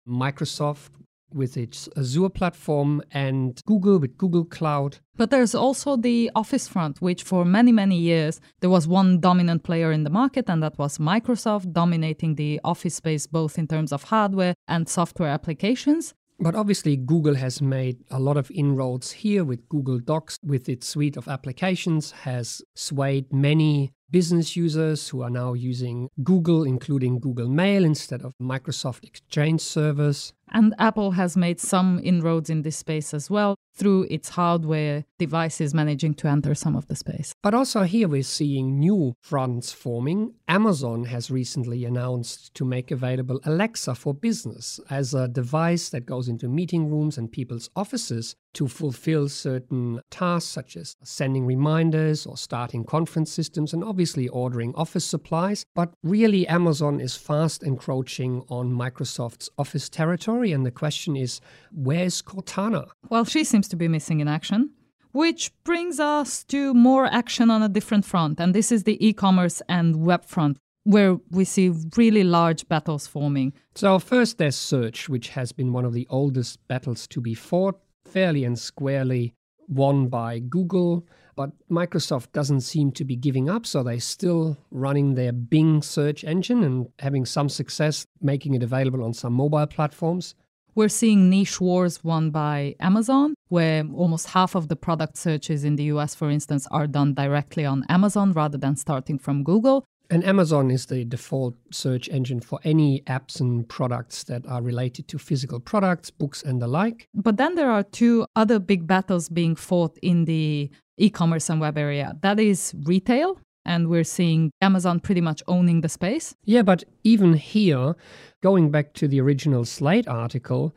Microsoft 0.07 0.91
with 1.33 1.57
its 1.57 1.89
Azure 1.97 2.29
platform, 2.29 3.01
and 3.11 3.61
Google 3.65 3.99
with 3.99 4.17
Google 4.17 4.45
Cloud. 4.45 4.99
But 5.15 5.31
there's 5.31 5.55
also 5.55 5.97
the 5.97 6.31
Office 6.35 6.67
front, 6.67 7.01
which 7.01 7.23
for 7.23 7.43
many, 7.43 7.71
many 7.71 7.97
years 7.97 8.39
there 8.59 8.69
was 8.69 8.87
one 8.87 9.19
dominant 9.19 9.63
player 9.63 9.91
in 9.91 10.03
the 10.03 10.09
market, 10.09 10.49
and 10.49 10.61
that 10.63 10.77
was 10.77 10.97
Microsoft, 10.97 11.73
dominating 11.73 12.35
the 12.35 12.59
Office 12.63 12.95
space 12.95 13.27
both 13.27 13.57
in 13.57 13.67
terms 13.67 13.91
of 13.91 14.03
hardware 14.03 14.53
and 14.67 14.87
software 14.87 15.29
applications. 15.29 16.13
But 16.39 16.53
obviously, 16.53 16.97
Google 16.97 17.33
has 17.35 17.63
made 17.63 17.97
a 18.11 18.19
lot 18.19 18.37
of 18.37 18.51
inroads 18.51 19.11
here 19.11 19.43
with 19.43 19.67
Google 19.69 19.97
Docs, 19.97 20.37
with 20.43 20.69
its 20.69 20.87
suite 20.87 21.17
of 21.17 21.27
applications, 21.27 22.11
has 22.11 22.61
swayed 22.75 23.33
many 23.33 23.91
business 24.09 24.55
users 24.55 25.09
who 25.09 25.21
are 25.21 25.29
now 25.29 25.53
using 25.53 26.09
Google, 26.23 26.63
including 26.63 27.19
Google 27.19 27.49
Mail 27.49 27.83
instead 27.83 28.21
of 28.21 28.33
Microsoft 28.41 29.03
Exchange 29.03 29.61
servers. 29.61 30.33
And 30.49 30.73
Apple 30.79 31.11
has 31.11 31.35
made 31.35 31.59
some 31.59 31.99
inroads 32.03 32.49
in 32.49 32.61
this 32.61 32.77
space 32.77 33.13
as 33.13 33.29
well 33.29 33.55
through 33.75 34.07
its 34.09 34.29
hardware 34.29 35.03
devices 35.19 35.73
managing 35.73 36.13
to 36.15 36.27
enter 36.27 36.55
some 36.55 36.75
of 36.75 36.87
the 36.87 36.95
space. 36.95 37.33
But 37.43 37.53
also 37.53 37.83
here 37.83 38.07
we're 38.07 38.23
seeing 38.23 38.79
new 38.79 39.13
fronts 39.21 39.71
forming. 39.73 40.33
Amazon 40.47 41.03
has 41.05 41.29
recently 41.29 41.83
announced 41.85 42.53
to 42.55 42.65
make 42.65 42.91
available 42.91 43.41
Alexa 43.45 43.95
for 43.95 44.13
business 44.13 44.79
as 44.89 45.13
a 45.13 45.27
device 45.27 45.89
that 45.89 46.05
goes 46.05 46.27
into 46.27 46.47
meeting 46.47 46.89
rooms 46.89 47.17
and 47.17 47.31
people's 47.31 47.69
offices 47.75 48.35
to 48.57 48.67
fulfill 48.67 49.29
certain 49.29 50.01
tasks 50.09 50.49
such 50.49 50.75
as 50.75 50.95
sending 51.03 51.45
reminders 51.45 52.25
or 52.25 52.35
starting 52.35 52.83
conference 52.83 53.31
systems 53.31 53.71
and 53.71 53.83
obviously 53.83 54.27
ordering 54.29 54.73
office 54.73 55.05
supplies. 55.05 55.63
But 55.75 55.93
really, 56.01 56.47
Amazon 56.47 56.99
is 56.99 57.15
fast 57.15 57.61
encroaching 57.61 58.43
on 58.49 58.71
Microsoft's 58.71 59.47
office 59.59 59.89
territory. 59.89 60.51
And 60.53 60.65
the 60.65 60.71
question 60.71 61.15
is 61.15 61.39
where's 61.71 62.23
Cortana? 62.23 62.87
Well, 63.09 63.25
she 63.25 63.43
seems 63.43 63.67
to 63.67 63.75
be 63.75 63.87
missing 63.87 64.21
in 64.21 64.27
action. 64.27 64.71
Which 65.11 65.51
brings 65.63 65.99
us 65.99 66.43
to 66.45 66.73
more 66.73 67.05
action 67.05 67.49
on 67.49 67.61
a 67.63 67.69
different 67.69 68.05
front, 68.05 68.39
and 68.39 68.53
this 68.53 68.71
is 68.71 68.83
the 68.83 68.97
e 69.03 69.13
commerce 69.13 69.61
and 69.69 70.05
web 70.05 70.25
front, 70.25 70.57
where 70.83 71.17
we 71.31 71.43
see 71.43 71.71
really 71.95 72.23
large 72.23 72.67
battles 72.67 73.07
forming. 73.07 73.53
So, 73.73 73.97
first, 73.99 74.37
there's 74.37 74.55
search, 74.55 75.09
which 75.09 75.29
has 75.29 75.51
been 75.51 75.73
one 75.73 75.85
of 75.85 75.93
the 75.93 76.05
oldest 76.09 76.59
battles 76.67 77.07
to 77.07 77.21
be 77.21 77.33
fought, 77.33 77.79
fairly 78.07 78.43
and 78.43 78.57
squarely 78.57 79.33
won 79.67 80.07
by 80.07 80.39
Google. 80.39 81.05
But 81.35 81.51
Microsoft 81.69 82.31
doesn't 82.31 82.61
seem 82.61 82.91
to 82.93 83.05
be 83.05 83.15
giving 83.15 83.47
up, 83.47 83.65
so 83.65 83.83
they're 83.83 83.99
still 83.99 84.57
running 84.71 85.13
their 85.13 85.31
Bing 85.31 85.83
search 85.83 86.23
engine 86.23 86.63
and 86.63 86.87
having 86.99 87.25
some 87.25 87.47
success 87.47 88.07
making 88.21 88.55
it 88.55 88.63
available 88.63 89.03
on 89.03 89.13
some 89.13 89.33
mobile 89.33 89.67
platforms. 89.67 90.33
We're 90.73 90.89
seeing 90.89 91.29
niche 91.29 91.59
wars 91.59 92.03
won 92.03 92.29
by 92.29 92.75
Amazon, 92.79 93.33
where 93.49 93.83
almost 93.95 94.29
half 94.29 94.55
of 94.55 94.67
the 94.67 94.75
product 94.75 95.17
searches 95.17 95.63
in 95.63 95.75
the 95.75 95.85
US, 95.85 96.13
for 96.13 96.29
instance, 96.29 96.67
are 96.69 96.87
done 96.87 97.13
directly 97.13 97.65
on 97.65 97.83
Amazon 97.89 98.31
rather 98.33 98.57
than 98.57 98.75
starting 98.75 99.17
from 99.17 99.43
Google. 99.43 99.85
And 100.09 100.23
Amazon 100.23 100.71
is 100.71 100.85
the 100.85 101.03
default 101.03 101.55
search 101.71 102.07
engine 102.09 102.39
for 102.39 102.59
any 102.63 103.01
apps 103.07 103.41
and 103.41 103.67
products 103.67 104.23
that 104.25 104.45
are 104.47 104.61
related 104.61 105.07
to 105.09 105.17
physical 105.17 105.59
products, 105.59 106.09
books, 106.09 106.43
and 106.43 106.61
the 106.61 106.67
like. 106.67 107.07
But 107.13 107.37
then 107.37 107.55
there 107.55 107.69
are 107.69 107.83
two 107.83 108.25
other 108.35 108.59
big 108.59 108.87
battles 108.87 109.27
being 109.27 109.55
fought 109.55 109.97
in 110.01 110.25
the 110.25 110.69
e 110.97 111.09
commerce 111.09 111.49
and 111.49 111.59
web 111.59 111.77
area 111.77 112.15
that 112.21 112.39
is 112.39 112.73
retail. 112.83 113.39
And 113.65 113.89
we're 113.89 114.05
seeing 114.05 114.51
Amazon 114.61 115.01
pretty 115.01 115.19
much 115.19 115.43
owning 115.45 115.81
the 115.81 115.89
space. 115.89 116.33
Yeah, 116.45 116.61
but 116.61 116.85
even 117.03 117.33
here, 117.33 117.95
going 118.41 118.71
back 118.71 118.93
to 118.93 119.09
the 119.09 119.19
original 119.19 119.65
Slate 119.65 120.07
article, 120.07 120.73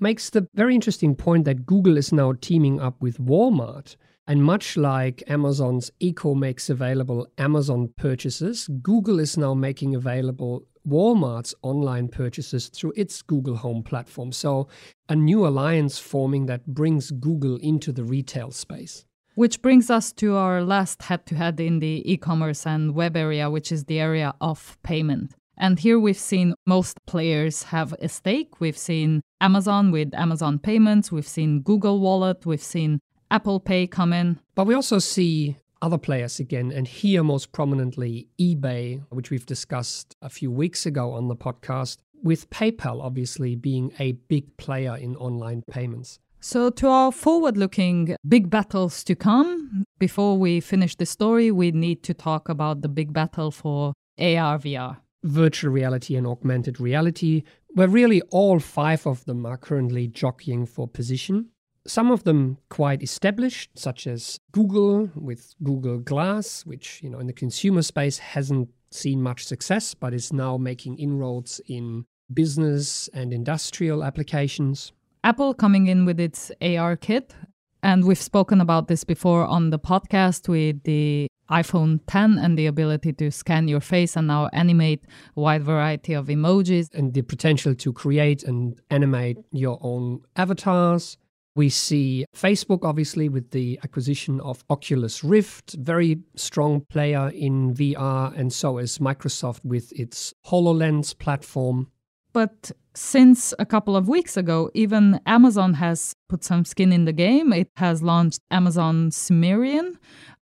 makes 0.00 0.30
the 0.30 0.48
very 0.54 0.74
interesting 0.74 1.14
point 1.14 1.44
that 1.44 1.66
Google 1.66 1.96
is 1.96 2.12
now 2.12 2.32
teaming 2.40 2.80
up 2.80 3.00
with 3.00 3.18
Walmart. 3.18 3.94
And 4.26 4.44
much 4.44 4.76
like 4.76 5.22
Amazon's 5.26 5.90
Echo 6.00 6.34
makes 6.34 6.70
available 6.70 7.26
Amazon 7.38 7.92
purchases, 7.96 8.68
Google 8.80 9.18
is 9.18 9.36
now 9.36 9.52
making 9.54 9.94
available 9.94 10.64
Walmart's 10.86 11.54
online 11.62 12.08
purchases 12.08 12.68
through 12.68 12.92
its 12.96 13.22
Google 13.22 13.56
Home 13.56 13.82
platform. 13.82 14.32
So, 14.32 14.68
a 15.08 15.16
new 15.16 15.46
alliance 15.46 15.98
forming 15.98 16.46
that 16.46 16.66
brings 16.66 17.10
Google 17.10 17.56
into 17.56 17.92
the 17.92 18.04
retail 18.04 18.50
space. 18.50 19.04
Which 19.34 19.62
brings 19.62 19.90
us 19.90 20.12
to 20.14 20.36
our 20.36 20.62
last 20.62 21.02
head 21.02 21.26
to 21.26 21.34
head 21.36 21.58
in 21.58 21.78
the 21.78 22.02
e 22.04 22.16
commerce 22.16 22.66
and 22.66 22.94
web 22.94 23.16
area, 23.16 23.48
which 23.50 23.72
is 23.72 23.84
the 23.84 23.98
area 23.98 24.34
of 24.40 24.78
payment. 24.82 25.34
And 25.56 25.78
here 25.78 25.98
we've 25.98 26.18
seen 26.18 26.54
most 26.66 26.98
players 27.06 27.64
have 27.64 27.94
a 28.00 28.08
stake. 28.08 28.60
We've 28.60 28.76
seen 28.76 29.22
Amazon 29.40 29.90
with 29.90 30.14
Amazon 30.14 30.58
Payments, 30.58 31.10
we've 31.10 31.28
seen 31.28 31.62
Google 31.62 32.00
Wallet, 32.00 32.44
we've 32.46 32.62
seen 32.62 33.00
Apple 33.32 33.60
Pay 33.60 33.86
come 33.86 34.12
in. 34.12 34.38
But 34.54 34.66
we 34.66 34.74
also 34.74 34.98
see 34.98 35.56
other 35.80 35.96
players 35.96 36.38
again, 36.38 36.70
and 36.70 36.86
here 36.86 37.24
most 37.24 37.50
prominently 37.50 38.28
eBay, 38.38 39.02
which 39.08 39.30
we've 39.30 39.46
discussed 39.46 40.14
a 40.20 40.28
few 40.28 40.50
weeks 40.50 40.84
ago 40.84 41.12
on 41.12 41.28
the 41.28 41.34
podcast, 41.34 41.96
with 42.22 42.50
PayPal 42.50 43.02
obviously 43.02 43.56
being 43.56 43.90
a 43.98 44.12
big 44.12 44.54
player 44.58 44.96
in 44.96 45.16
online 45.16 45.62
payments. 45.70 46.18
So, 46.40 46.68
to 46.70 46.88
our 46.88 47.10
forward 47.10 47.56
looking 47.56 48.16
big 48.28 48.50
battles 48.50 49.02
to 49.04 49.14
come, 49.14 49.84
before 49.98 50.36
we 50.36 50.60
finish 50.60 50.94
the 50.94 51.06
story, 51.06 51.50
we 51.50 51.70
need 51.70 52.02
to 52.02 52.14
talk 52.14 52.50
about 52.50 52.82
the 52.82 52.88
big 52.88 53.14
battle 53.14 53.50
for 53.50 53.94
AR 54.18 54.58
VR 54.58 54.98
virtual 55.24 55.72
reality 55.72 56.16
and 56.16 56.26
augmented 56.26 56.80
reality, 56.80 57.44
where 57.68 57.88
really 57.88 58.20
all 58.30 58.58
five 58.58 59.06
of 59.06 59.24
them 59.24 59.46
are 59.46 59.56
currently 59.56 60.08
jockeying 60.08 60.66
for 60.66 60.88
position. 60.88 61.48
Some 61.86 62.10
of 62.10 62.24
them 62.24 62.58
quite 62.68 63.02
established, 63.02 63.70
such 63.74 64.06
as 64.06 64.38
Google 64.52 65.10
with 65.16 65.54
Google 65.62 65.98
Glass, 65.98 66.64
which 66.64 67.02
you 67.02 67.10
know 67.10 67.18
in 67.18 67.26
the 67.26 67.32
consumer 67.32 67.82
space 67.82 68.18
hasn't 68.18 68.68
seen 68.90 69.20
much 69.22 69.44
success, 69.44 69.94
but 69.94 70.14
is 70.14 70.32
now 70.32 70.56
making 70.56 70.98
inroads 70.98 71.60
in 71.66 72.04
business 72.32 73.08
and 73.12 73.32
industrial 73.32 74.04
applications. 74.04 74.92
Apple 75.24 75.54
coming 75.54 75.86
in 75.86 76.04
with 76.04 76.20
its 76.20 76.52
AR 76.60 76.96
kit, 76.96 77.34
and 77.82 78.04
we've 78.04 78.20
spoken 78.20 78.60
about 78.60 78.86
this 78.86 79.02
before 79.02 79.44
on 79.44 79.70
the 79.70 79.78
podcast 79.78 80.48
with 80.48 80.82
the 80.84 81.26
iPhone 81.50 82.00
10 82.06 82.38
and 82.38 82.56
the 82.56 82.66
ability 82.66 83.12
to 83.12 83.30
scan 83.30 83.68
your 83.68 83.80
face 83.80 84.16
and 84.16 84.28
now 84.28 84.48
animate 84.52 85.04
a 85.36 85.40
wide 85.40 85.62
variety 85.62 86.14
of 86.14 86.28
emojis. 86.28 86.88
And 86.94 87.12
the 87.12 87.22
potential 87.22 87.74
to 87.74 87.92
create 87.92 88.42
and 88.44 88.80
animate 88.90 89.38
your 89.50 89.78
own 89.82 90.22
avatars. 90.36 91.18
We 91.54 91.68
see 91.68 92.24
Facebook, 92.34 92.80
obviously, 92.82 93.28
with 93.28 93.50
the 93.50 93.78
acquisition 93.84 94.40
of 94.40 94.64
Oculus 94.70 95.22
Rift, 95.22 95.74
very 95.74 96.20
strong 96.34 96.80
player 96.88 97.30
in 97.34 97.74
VR, 97.74 98.32
and 98.38 98.50
so 98.50 98.78
is 98.78 98.98
Microsoft 98.98 99.62
with 99.62 99.92
its 99.92 100.32
HoloLens 100.46 101.16
platform. 101.18 101.88
But 102.32 102.72
since 102.94 103.52
a 103.58 103.66
couple 103.66 103.96
of 103.96 104.08
weeks 104.08 104.38
ago, 104.38 104.70
even 104.72 105.20
Amazon 105.26 105.74
has 105.74 106.14
put 106.28 106.42
some 106.42 106.64
skin 106.64 106.90
in 106.90 107.04
the 107.04 107.12
game. 107.12 107.52
It 107.52 107.70
has 107.76 108.02
launched 108.02 108.40
Amazon 108.50 109.10
Sumerian, 109.10 109.98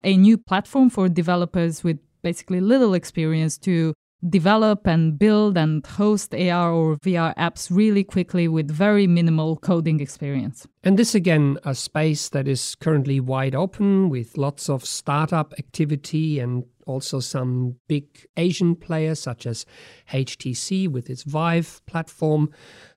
a 0.05 0.17
new 0.17 0.37
platform 0.37 0.91
for 0.91 1.09
developers 1.09 1.83
with 1.83 1.99
basically 2.23 2.61
little 2.61 2.93
experience 2.93 3.57
to 3.59 3.95
develop 4.29 4.87
and 4.87 5.19
build 5.19 5.57
and 5.57 5.87
host 5.87 6.35
AR 6.35 6.73
or 6.73 6.97
VR 6.97 7.35
apps 7.37 7.69
really 7.71 8.05
quickly 8.05 8.49
with 8.49 8.71
very 8.71 9.07
minimal 9.07 9.57
coding 9.57 10.01
experience. 10.01 10.67
And 10.85 10.99
this 10.99 11.15
again, 11.15 11.59
a 11.65 11.75
space 11.75 12.29
that 12.31 12.47
is 12.47 12.75
currently 12.77 13.21
wide 13.21 13.55
open 13.55 14.09
with 14.09 14.37
lots 14.37 14.69
of 14.69 14.85
startup 14.85 15.55
activity 15.59 16.39
and 16.39 16.65
also 16.87 17.21
some 17.21 17.77
big 17.89 18.27
Asian 18.37 18.75
players 18.75 19.21
such 19.21 19.47
as 19.47 19.65
HTC 20.13 20.89
with 20.89 21.09
its 21.09 21.23
Vive 21.23 21.81
platform, 21.87 22.51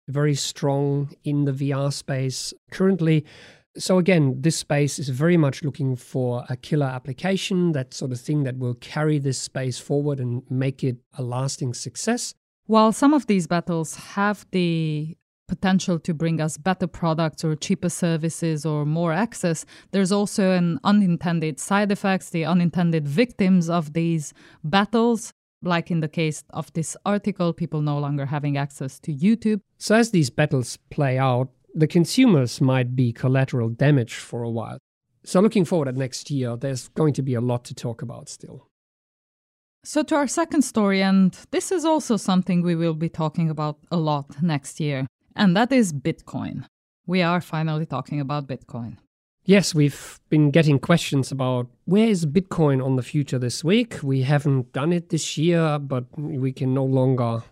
very 0.07 0.35
strong 0.35 1.15
in 1.23 1.45
the 1.45 1.51
VR 1.51 1.93
space 1.93 2.53
currently. 2.71 3.25
So 3.77 3.97
again, 3.97 4.41
this 4.41 4.57
space 4.57 4.99
is 4.99 5.09
very 5.09 5.37
much 5.37 5.63
looking 5.63 5.95
for 5.95 6.45
a 6.47 6.55
killer 6.55 6.85
application, 6.85 7.71
that 7.71 7.93
sort 7.93 8.11
of 8.11 8.19
thing 8.19 8.43
that 8.43 8.57
will 8.57 8.75
carry 8.75 9.17
this 9.17 9.39
space 9.39 9.79
forward 9.79 10.19
and 10.19 10.43
make 10.49 10.83
it 10.83 10.97
a 11.17 11.23
lasting 11.23 11.73
success. 11.73 12.35
While 12.67 12.91
some 12.91 13.13
of 13.13 13.25
these 13.27 13.47
battles 13.47 13.95
have 13.95 14.45
the 14.51 15.17
potential 15.47 15.99
to 15.99 16.13
bring 16.13 16.39
us 16.39 16.57
better 16.57 16.87
products 16.87 17.43
or 17.43 17.55
cheaper 17.55 17.89
services 17.89 18.65
or 18.65 18.85
more 18.85 19.11
access, 19.11 19.65
there's 19.91 20.11
also 20.11 20.51
an 20.51 20.79
unintended 20.83 21.59
side 21.59 21.91
effects, 21.91 22.29
the 22.29 22.45
unintended 22.45 23.07
victims 23.07 23.69
of 23.69 23.93
these 23.93 24.33
battles. 24.63 25.33
Like 25.61 25.89
in 25.89 26.01
the 26.01 26.09
case 26.09 26.43
of 26.49 26.71
this 26.73 26.97
article, 27.05 27.53
people 27.53 27.81
no 27.81 27.97
longer 27.97 28.25
having 28.25 28.57
access 28.57 28.99
to 28.99 29.13
YouTube. 29.13 29.61
So, 29.77 29.95
as 29.95 30.11
these 30.11 30.29
battles 30.29 30.77
play 30.89 31.17
out, 31.17 31.49
the 31.73 31.87
consumers 31.87 32.61
might 32.61 32.95
be 32.95 33.11
collateral 33.11 33.69
damage 33.69 34.15
for 34.15 34.43
a 34.43 34.49
while. 34.49 34.77
So, 35.25 35.39
looking 35.39 35.65
forward 35.65 35.87
at 35.87 35.95
next 35.95 36.29
year, 36.29 36.57
there's 36.57 36.89
going 36.89 37.13
to 37.13 37.21
be 37.21 37.33
a 37.33 37.41
lot 37.41 37.63
to 37.65 37.73
talk 37.73 38.01
about 38.01 38.29
still. 38.29 38.67
So, 39.85 40.03
to 40.03 40.15
our 40.15 40.27
second 40.27 40.63
story, 40.63 41.01
and 41.01 41.37
this 41.51 41.71
is 41.71 41.85
also 41.85 42.17
something 42.17 42.61
we 42.61 42.75
will 42.75 42.93
be 42.93 43.09
talking 43.09 43.49
about 43.49 43.77
a 43.91 43.97
lot 43.97 44.41
next 44.41 44.79
year, 44.79 45.07
and 45.35 45.55
that 45.55 45.71
is 45.71 45.93
Bitcoin. 45.93 46.65
We 47.05 47.21
are 47.21 47.41
finally 47.41 47.85
talking 47.85 48.19
about 48.19 48.47
Bitcoin. 48.47 48.97
Yes, 49.45 49.75
we've 49.75 50.21
been 50.29 50.51
getting 50.51 50.79
questions 50.79 51.31
about 51.31 51.67
where 51.83 52.07
is 52.07 52.25
Bitcoin 52.25 52.83
on 52.83 52.95
the 52.95 53.03
future 53.03 53.37
this 53.37 53.61
week. 53.61 53.99
We 54.01 54.21
haven't 54.21 54.71
done 54.71 54.93
it 54.93 55.09
this 55.09 55.37
year, 55.37 55.79
but 55.79 56.05
we 56.17 56.53
can 56.53 56.73
no 56.73 56.85
longer 56.85 57.43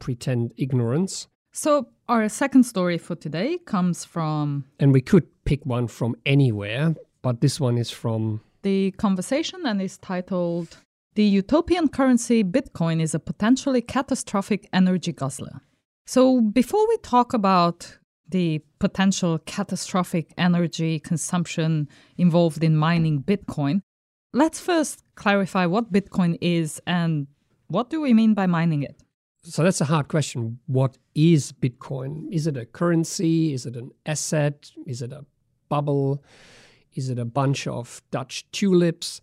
pretend 0.00 0.54
ignorance. 0.56 1.28
So, 1.56 1.88
our 2.06 2.28
second 2.28 2.64
story 2.64 2.98
for 2.98 3.14
today 3.14 3.56
comes 3.64 4.04
from. 4.04 4.66
And 4.78 4.92
we 4.92 5.00
could 5.00 5.26
pick 5.46 5.64
one 5.64 5.88
from 5.88 6.14
anywhere, 6.26 6.94
but 7.22 7.40
this 7.40 7.58
one 7.58 7.78
is 7.78 7.90
from. 7.90 8.42
The 8.60 8.90
conversation 8.98 9.64
and 9.64 9.80
is 9.80 9.96
titled 9.96 10.76
the 11.14 11.24
utopian 11.24 11.88
currency 11.88 12.44
Bitcoin 12.44 13.00
is 13.00 13.14
a 13.14 13.18
potentially 13.18 13.80
catastrophic 13.80 14.68
energy 14.74 15.12
guzzler. 15.12 15.62
So, 16.06 16.42
before 16.42 16.86
we 16.86 16.98
talk 16.98 17.32
about 17.32 17.96
the 18.28 18.62
potential 18.78 19.38
catastrophic 19.46 20.34
energy 20.36 20.98
consumption 20.98 21.88
involved 22.18 22.62
in 22.62 22.76
mining 22.76 23.22
Bitcoin, 23.22 23.80
let's 24.34 24.60
first 24.60 25.04
clarify 25.14 25.64
what 25.64 25.90
Bitcoin 25.90 26.36
is 26.42 26.82
and 26.86 27.28
what 27.68 27.88
do 27.88 28.02
we 28.02 28.12
mean 28.12 28.34
by 28.34 28.46
mining 28.46 28.82
it? 28.82 29.02
So 29.48 29.62
that's 29.62 29.80
a 29.80 29.84
hard 29.84 30.08
question. 30.08 30.58
What 30.66 30.98
is 31.14 31.52
Bitcoin? 31.52 32.26
Is 32.32 32.48
it 32.48 32.56
a 32.56 32.66
currency? 32.66 33.52
Is 33.52 33.64
it 33.64 33.76
an 33.76 33.92
asset? 34.04 34.72
Is 34.86 35.02
it 35.02 35.12
a 35.12 35.24
bubble? 35.68 36.24
Is 36.94 37.10
it 37.10 37.18
a 37.20 37.24
bunch 37.24 37.68
of 37.68 38.02
Dutch 38.10 38.44
tulips? 38.50 39.20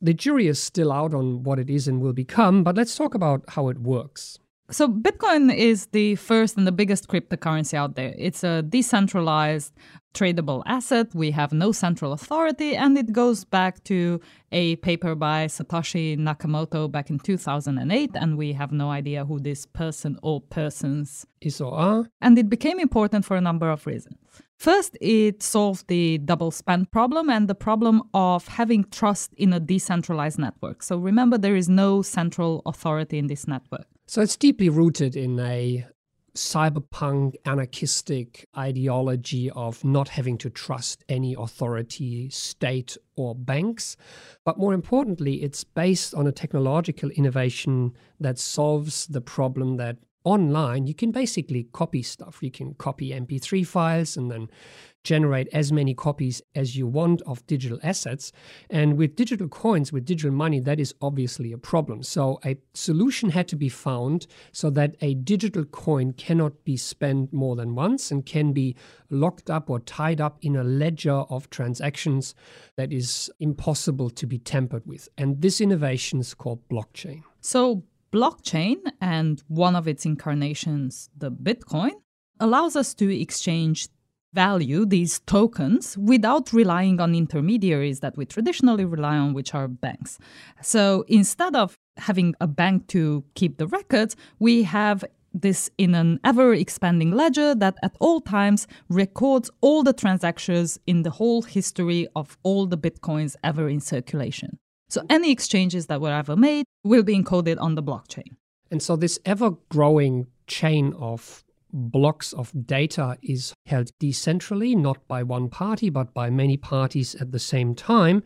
The 0.00 0.14
jury 0.14 0.46
is 0.46 0.58
still 0.58 0.90
out 0.90 1.12
on 1.12 1.42
what 1.42 1.58
it 1.58 1.68
is 1.68 1.86
and 1.86 2.00
will 2.00 2.14
become, 2.14 2.64
but 2.64 2.76
let's 2.76 2.96
talk 2.96 3.14
about 3.14 3.44
how 3.48 3.68
it 3.68 3.78
works. 3.78 4.38
So, 4.70 4.86
Bitcoin 4.86 5.54
is 5.54 5.86
the 5.86 6.16
first 6.16 6.58
and 6.58 6.66
the 6.66 6.72
biggest 6.72 7.08
cryptocurrency 7.08 7.72
out 7.72 7.94
there. 7.94 8.14
It's 8.18 8.44
a 8.44 8.60
decentralized, 8.60 9.72
tradable 10.12 10.62
asset. 10.66 11.14
We 11.14 11.30
have 11.30 11.52
no 11.54 11.72
central 11.72 12.12
authority, 12.12 12.76
and 12.76 12.98
it 12.98 13.10
goes 13.10 13.44
back 13.44 13.82
to 13.84 14.20
a 14.52 14.76
paper 14.76 15.14
by 15.14 15.46
Satoshi 15.46 16.18
Nakamoto 16.18 16.90
back 16.90 17.08
in 17.08 17.18
2008. 17.18 18.10
And 18.14 18.36
we 18.36 18.52
have 18.52 18.70
no 18.70 18.90
idea 18.90 19.24
who 19.24 19.40
this 19.40 19.64
person 19.64 20.18
or 20.22 20.42
persons 20.42 21.24
is 21.40 21.62
or 21.62 21.72
are. 21.72 22.10
And 22.20 22.38
it 22.38 22.50
became 22.50 22.78
important 22.78 23.24
for 23.24 23.38
a 23.38 23.40
number 23.40 23.70
of 23.70 23.86
reasons. 23.86 24.18
First, 24.58 24.98
it 25.00 25.40
solved 25.40 25.86
the 25.86 26.18
double 26.18 26.50
spend 26.50 26.90
problem 26.90 27.30
and 27.30 27.48
the 27.48 27.54
problem 27.54 28.02
of 28.12 28.48
having 28.48 28.84
trust 28.90 29.32
in 29.34 29.52
a 29.52 29.60
decentralized 29.60 30.38
network. 30.38 30.82
So 30.82 30.98
remember, 30.98 31.38
there 31.38 31.54
is 31.54 31.68
no 31.68 32.02
central 32.02 32.62
authority 32.66 33.18
in 33.18 33.28
this 33.28 33.46
network. 33.46 33.86
So 34.08 34.20
it's 34.20 34.36
deeply 34.36 34.68
rooted 34.68 35.14
in 35.14 35.38
a 35.38 35.86
cyberpunk 36.34 37.34
anarchistic 37.44 38.48
ideology 38.56 39.50
of 39.50 39.84
not 39.84 40.08
having 40.08 40.38
to 40.38 40.50
trust 40.50 41.04
any 41.08 41.34
authority, 41.34 42.28
state, 42.30 42.96
or 43.16 43.34
banks. 43.34 43.96
But 44.44 44.58
more 44.58 44.72
importantly, 44.72 45.42
it's 45.42 45.62
based 45.62 46.14
on 46.14 46.26
a 46.26 46.32
technological 46.32 47.10
innovation 47.10 47.92
that 48.18 48.38
solves 48.38 49.06
the 49.06 49.20
problem 49.20 49.76
that 49.76 49.98
online 50.24 50.86
you 50.86 50.94
can 50.94 51.10
basically 51.10 51.68
copy 51.72 52.02
stuff. 52.02 52.38
You 52.42 52.50
can 52.50 52.74
copy 52.74 53.10
MP3 53.10 53.66
files 53.66 54.16
and 54.16 54.30
then 54.30 54.48
generate 55.04 55.48
as 55.52 55.72
many 55.72 55.94
copies 55.94 56.42
as 56.54 56.76
you 56.76 56.86
want 56.86 57.22
of 57.22 57.46
digital 57.46 57.78
assets. 57.82 58.32
And 58.68 58.98
with 58.98 59.16
digital 59.16 59.48
coins, 59.48 59.92
with 59.92 60.04
digital 60.04 60.32
money, 60.32 60.60
that 60.60 60.78
is 60.78 60.94
obviously 61.00 61.52
a 61.52 61.58
problem. 61.58 62.02
So 62.02 62.40
a 62.44 62.58
solution 62.74 63.30
had 63.30 63.48
to 63.48 63.56
be 63.56 63.68
found 63.68 64.26
so 64.52 64.70
that 64.70 64.96
a 65.00 65.14
digital 65.14 65.64
coin 65.64 66.12
cannot 66.12 66.64
be 66.64 66.76
spent 66.76 67.32
more 67.32 67.56
than 67.56 67.74
once 67.74 68.10
and 68.10 68.26
can 68.26 68.52
be 68.52 68.76
locked 69.08 69.48
up 69.48 69.70
or 69.70 69.80
tied 69.80 70.20
up 70.20 70.38
in 70.42 70.56
a 70.56 70.64
ledger 70.64 71.24
of 71.30 71.48
transactions 71.48 72.34
that 72.76 72.92
is 72.92 73.30
impossible 73.40 74.10
to 74.10 74.26
be 74.26 74.38
tampered 74.38 74.84
with. 74.84 75.08
And 75.16 75.40
this 75.40 75.60
innovation 75.60 76.20
is 76.20 76.34
called 76.34 76.68
blockchain. 76.68 77.22
So 77.40 77.84
blockchain 78.12 78.76
and 79.00 79.42
one 79.48 79.76
of 79.76 79.86
its 79.86 80.04
incarnations, 80.04 81.10
the 81.16 81.30
Bitcoin, 81.30 81.92
allows 82.40 82.76
us 82.76 82.94
to 82.94 83.20
exchange 83.20 83.88
value, 84.34 84.84
these 84.84 85.20
tokens, 85.20 85.96
without 85.96 86.52
relying 86.52 87.00
on 87.00 87.14
intermediaries 87.14 88.00
that 88.00 88.16
we 88.16 88.26
traditionally 88.26 88.84
rely 88.84 89.16
on, 89.16 89.32
which 89.32 89.54
are 89.54 89.68
banks. 89.68 90.18
So 90.62 91.04
instead 91.08 91.56
of 91.56 91.76
having 91.96 92.34
a 92.40 92.46
bank 92.46 92.86
to 92.88 93.24
keep 93.34 93.58
the 93.58 93.66
records, 93.66 94.16
we 94.38 94.62
have 94.64 95.04
this 95.34 95.70
in 95.78 95.94
an 95.94 96.20
ever 96.24 96.52
expanding 96.54 97.12
ledger 97.12 97.54
that 97.54 97.76
at 97.82 97.96
all 98.00 98.20
times 98.20 98.66
records 98.88 99.50
all 99.60 99.82
the 99.82 99.92
transactions 99.92 100.78
in 100.86 101.02
the 101.02 101.10
whole 101.10 101.42
history 101.42 102.06
of 102.16 102.38
all 102.42 102.66
the 102.66 102.78
bitcoins 102.78 103.36
ever 103.44 103.68
in 103.68 103.80
circulation. 103.80 104.58
So 104.88 105.02
any 105.10 105.30
exchanges 105.30 105.86
that 105.86 106.00
were 106.00 106.12
ever 106.12 106.36
made 106.36 106.64
will 106.82 107.02
be 107.02 107.16
encoded 107.16 107.60
on 107.60 107.74
the 107.74 107.82
blockchain. 107.82 108.36
And 108.70 108.82
so 108.82 108.96
this 108.96 109.18
ever 109.24 109.52
growing 109.68 110.26
chain 110.46 110.94
of 110.98 111.44
blocks 111.72 112.32
of 112.32 112.52
data 112.66 113.18
is 113.22 113.52
held 113.66 113.90
decentrally, 114.00 114.74
not 114.76 115.06
by 115.06 115.22
one 115.22 115.48
party, 115.48 115.90
but 115.90 116.14
by 116.14 116.30
many 116.30 116.56
parties 116.56 117.14
at 117.16 117.32
the 117.32 117.38
same 117.38 117.74
time. 117.74 118.22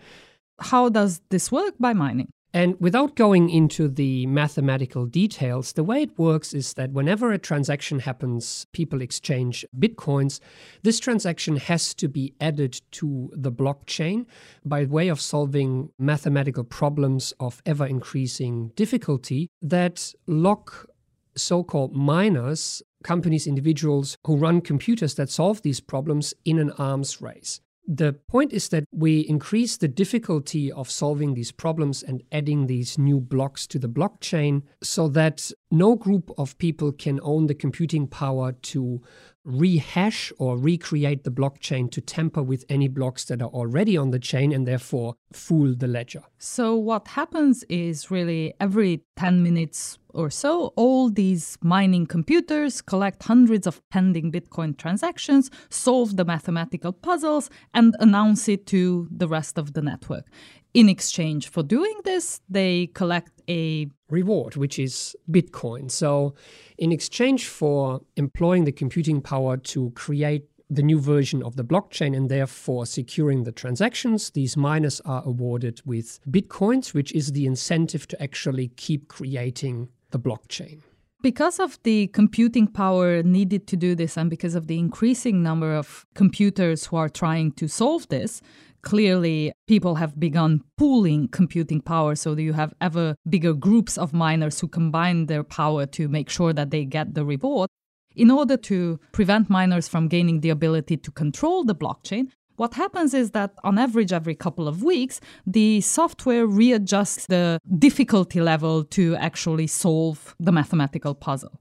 How 0.61 0.88
does 0.88 1.20
this 1.31 1.51
work? 1.51 1.75
By 1.81 1.92
mining. 1.92 2.29
And 2.55 2.79
without 2.79 3.17
going 3.17 3.49
into 3.49 3.88
the 3.88 4.27
mathematical 4.27 5.07
details, 5.07 5.73
the 5.73 5.85
way 5.85 6.03
it 6.03 6.19
works 6.19 6.53
is 6.53 6.75
that 6.75 6.93
whenever 6.93 7.33
a 7.33 7.38
transaction 7.38 8.01
happens, 8.01 8.67
people 8.73 9.01
exchange 9.01 9.65
bitcoins, 9.79 10.38
this 10.83 11.01
transaction 11.01 11.57
has 11.57 11.95
to 11.95 12.09
be 12.09 12.35
added 12.41 12.83
to 12.93 13.31
the 13.33 13.51
blockchain 13.51 14.27
by 14.67 14.85
way 14.85 15.09
of 15.09 15.19
solving 15.21 15.91
mathematical 15.99 16.65
problems 16.65 17.33
of 17.41 17.62
ever 17.65 17.87
increasing 17.87 18.73
difficulty 18.77 19.49
that 19.62 20.12
lock 20.27 20.87
so 21.35 21.65
called 21.65 21.97
miners, 21.97 22.83
companies, 23.03 23.47
individuals 23.47 24.19
who 24.27 24.37
run 24.37 24.61
computers 24.61 25.15
that 25.15 25.31
solve 25.31 25.62
these 25.62 25.81
problems 25.81 26.35
in 26.45 26.59
an 26.59 26.71
arms 26.73 27.23
race. 27.23 27.62
The 27.87 28.12
point 28.12 28.53
is 28.53 28.68
that 28.68 28.85
we 28.92 29.21
increase 29.21 29.77
the 29.77 29.88
difficulty 29.88 30.71
of 30.71 30.90
solving 30.90 31.35
these 31.35 31.51
problems 31.51 32.03
and 32.03 32.23
adding 32.31 32.66
these 32.66 32.97
new 32.97 33.21
blocks 33.21 33.66
to 33.68 33.79
the 33.79 33.88
blockchain 33.88 34.62
so 34.83 35.09
that 35.09 35.51
no 35.71 35.97
group 35.97 36.31
of 36.38 36.57
people 36.59 36.92
can 36.92 37.18
own 37.23 37.47
the 37.47 37.55
computing 37.55 38.07
power 38.07 38.53
to 38.53 39.03
rehash 39.45 40.33
or 40.38 40.57
recreate 40.57 41.25
the 41.25 41.31
blockchain 41.31 41.90
to 41.90 42.01
tamper 42.01 42.42
with 42.42 42.64
any 42.68 42.88
blocks 42.88 43.25
that 43.25 43.42
are 43.42 43.49
already 43.49 43.97
on 43.97 44.11
the 44.11 44.18
chain 44.18 44.53
and 44.53 44.66
therefore 44.66 45.16
fool 45.33 45.75
the 45.75 45.88
ledger. 45.88 46.23
So, 46.38 46.77
what 46.77 47.09
happens 47.09 47.64
is 47.64 48.11
really 48.11 48.55
every 48.61 49.03
10 49.16 49.42
minutes 49.42 49.99
or 50.14 50.31
so, 50.31 50.72
all 50.77 51.11
these 51.11 51.59
mining 51.62 52.07
computers 52.07 52.81
collect 52.81 53.22
hundreds 53.22 53.66
of 53.66 53.81
pending 53.90 54.33
Bitcoin 54.33 54.77
transactions, 54.77 55.51
solve 55.68 56.16
the 56.16 56.25
mathematical 56.25 56.92
puzzles, 56.92 57.51
and 57.75 57.94
announce 58.01 58.48
it 58.48 58.66
to 58.66 59.09
the 59.11 59.29
rest 59.29 59.59
of 59.59 59.75
the 59.75 59.83
network. 59.83 60.27
In 60.75 60.88
exchange 60.88 61.48
for 61.48 61.62
doing 61.62 61.98
this, 62.05 62.40
they 62.48 62.87
collect 62.94 63.42
a 63.48 63.88
reward, 64.09 64.57
which 64.57 64.79
is 64.79 65.14
Bitcoin. 65.31 65.90
So, 65.90 66.35
in 66.79 66.92
exchange 66.92 67.46
for 67.46 68.01
employing 68.16 68.64
the 68.64 68.72
computing 68.72 69.20
power 69.20 69.59
to 69.59 69.90
create 69.90 70.46
the 70.75 70.83
new 70.83 70.98
version 70.98 71.42
of 71.42 71.57
the 71.57 71.64
blockchain 71.64 72.16
and 72.16 72.31
therefore 72.31 72.87
securing 72.87 73.44
the 73.44 73.53
transactions, 73.53 74.31
these 74.31 74.57
miners 74.57 75.01
are 75.05 75.22
awarded 75.27 75.83
with 75.85 76.18
Bitcoins, 76.31 76.94
which 76.94 77.12
is 77.12 77.33
the 77.33 77.44
incentive 77.44 78.09
to 78.09 78.22
actually 78.22 78.68
keep 78.68 79.09
creating 79.09 79.88
the 80.12 80.18
blockchain. 80.18 80.81
Because 81.22 81.61
of 81.61 81.79
the 81.85 82.09
computing 82.09 82.66
power 82.66 83.22
needed 83.22 83.68
to 83.68 83.77
do 83.77 83.94
this, 83.94 84.16
and 84.16 84.29
because 84.29 84.57
of 84.57 84.66
the 84.66 84.79
increasing 84.79 85.42
number 85.42 85.72
of 85.75 86.05
computers 86.14 86.87
who 86.87 86.96
are 86.96 87.09
trying 87.09 87.53
to 87.53 87.68
solve 87.68 88.09
this, 88.09 88.42
clearly 88.83 89.53
people 89.68 89.94
have 89.94 90.18
begun 90.18 90.62
pooling 90.77 91.29
computing 91.29 91.81
power 91.81 92.16
so 92.16 92.35
that 92.35 92.42
you 92.42 92.53
have 92.53 92.75
ever 92.81 93.14
bigger 93.29 93.55
groups 93.55 93.96
of 93.96 94.12
miners 94.12 94.59
who 94.59 94.66
combine 94.66 95.27
their 95.27 95.44
power 95.44 95.87
to 95.87 96.09
make 96.09 96.29
sure 96.29 96.53
that 96.53 96.70
they 96.70 96.85
get 96.85 97.14
the 97.14 97.25
reward. 97.25 97.70
In 98.14 98.31
order 98.31 98.57
to 98.57 98.98
prevent 99.12 99.48
miners 99.48 99.88
from 99.88 100.09
gaining 100.09 100.40
the 100.40 100.51
ability 100.51 100.96
to 100.98 101.11
control 101.12 101.64
the 101.64 101.75
blockchain, 101.75 102.31
what 102.62 102.75
happens 102.75 103.12
is 103.12 103.33
that 103.33 103.51
on 103.64 103.77
average, 103.77 104.12
every 104.12 104.37
couple 104.37 104.68
of 104.68 104.85
weeks, 104.85 105.20
the 105.44 105.81
software 105.81 106.46
readjusts 106.46 107.27
the 107.27 107.61
difficulty 107.87 108.40
level 108.40 108.85
to 108.85 109.16
actually 109.16 109.66
solve 109.66 110.37
the 110.38 110.53
mathematical 110.53 111.12
puzzle. 111.12 111.59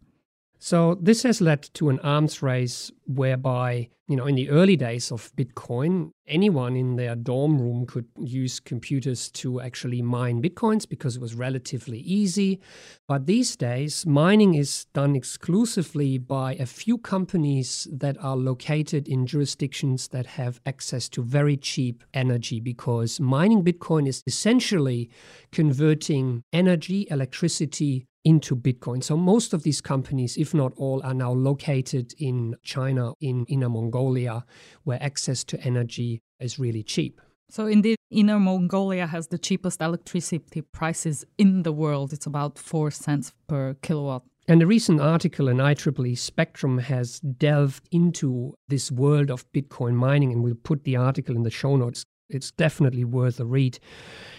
So 0.64 0.96
this 1.02 1.24
has 1.24 1.42
led 1.42 1.64
to 1.74 1.90
an 1.90 2.00
arms 2.02 2.44
race 2.44 2.92
whereby, 3.08 3.90
you 4.08 4.16
know, 4.16 4.28
in 4.28 4.36
the 4.36 4.52
early 4.52 4.76
days 4.76 5.12
of 5.12 5.36
Bitcoin, 5.36 6.12
anyone 6.28 6.76
in 6.76 6.98
their 6.98 7.16
dorm 7.16 7.60
room 7.60 7.88
could 7.88 8.06
use 8.20 8.60
computers 8.60 9.32
to 9.32 9.60
actually 9.60 10.04
mine 10.04 10.40
Bitcoins 10.40 10.88
because 10.88 11.16
it 11.16 11.22
was 11.22 11.34
relatively 11.34 11.98
easy. 12.02 12.62
But 13.08 13.26
these 13.26 13.56
days, 13.56 14.06
mining 14.06 14.54
is 14.54 14.86
done 14.94 15.16
exclusively 15.16 16.20
by 16.20 16.54
a 16.54 16.68
few 16.68 17.00
companies 17.00 17.88
that 17.92 18.24
are 18.24 18.38
located 18.38 19.08
in 19.08 19.26
jurisdictions 19.26 20.10
that 20.10 20.28
have 20.28 20.62
access 20.68 21.10
to 21.10 21.24
very 21.24 21.58
cheap 21.58 22.04
energy 22.14 22.60
because 22.60 23.20
mining 23.20 23.64
Bitcoin 23.64 24.08
is 24.08 24.22
essentially 24.28 25.10
converting 25.52 26.44
energy, 26.54 27.08
electricity, 27.10 28.06
into 28.24 28.56
Bitcoin. 28.56 29.04
So 29.04 29.18
most 29.18 29.54
of 29.54 29.64
these 29.64 29.82
companies, 29.82 30.38
if 30.38 30.54
not 30.54 30.74
all, 30.78 31.02
are 31.04 31.14
now 31.14 31.32
located 31.32 32.14
in 32.18 32.56
China, 32.64 33.14
in 33.20 33.46
Inner 33.46 33.70
Mongolia, 33.70 34.46
where 34.84 35.02
access 35.02 35.44
to 35.46 35.60
energy 35.62 36.22
is 36.40 36.60
really 36.60 36.84
cheap. 36.84 37.20
So, 37.50 37.66
indeed, 37.66 37.98
Inner 38.10 38.40
Mongolia 38.40 39.06
has 39.08 39.28
the 39.28 39.38
cheapest 39.38 39.82
electricity 39.82 40.62
prices 40.62 41.26
in 41.38 41.64
the 41.64 41.74
world. 41.74 42.14
It's 42.14 42.26
about 42.26 42.58
4 42.58 42.92
cents 42.92 43.34
per 43.48 43.74
kilowatt. 43.82 44.24
And 44.48 44.62
a 44.62 44.66
recent 44.66 45.02
article 45.02 45.50
in 45.50 45.58
IEEE 45.58 46.18
Spectrum 46.18 46.78
has 46.78 47.20
delved 47.20 47.90
into 47.92 48.56
this 48.70 48.90
world 48.90 49.30
of 49.30 49.52
Bitcoin 49.52 49.96
mining, 49.96 50.32
and 50.32 50.44
we'll 50.44 50.56
put 50.56 50.86
the 50.86 50.96
article 50.96 51.36
in 51.36 51.44
the 51.44 51.50
show 51.50 51.76
notes. 51.76 52.06
It's 52.30 52.52
definitely 52.52 53.04
worth 53.04 53.40
a 53.42 53.46
read. 53.46 53.80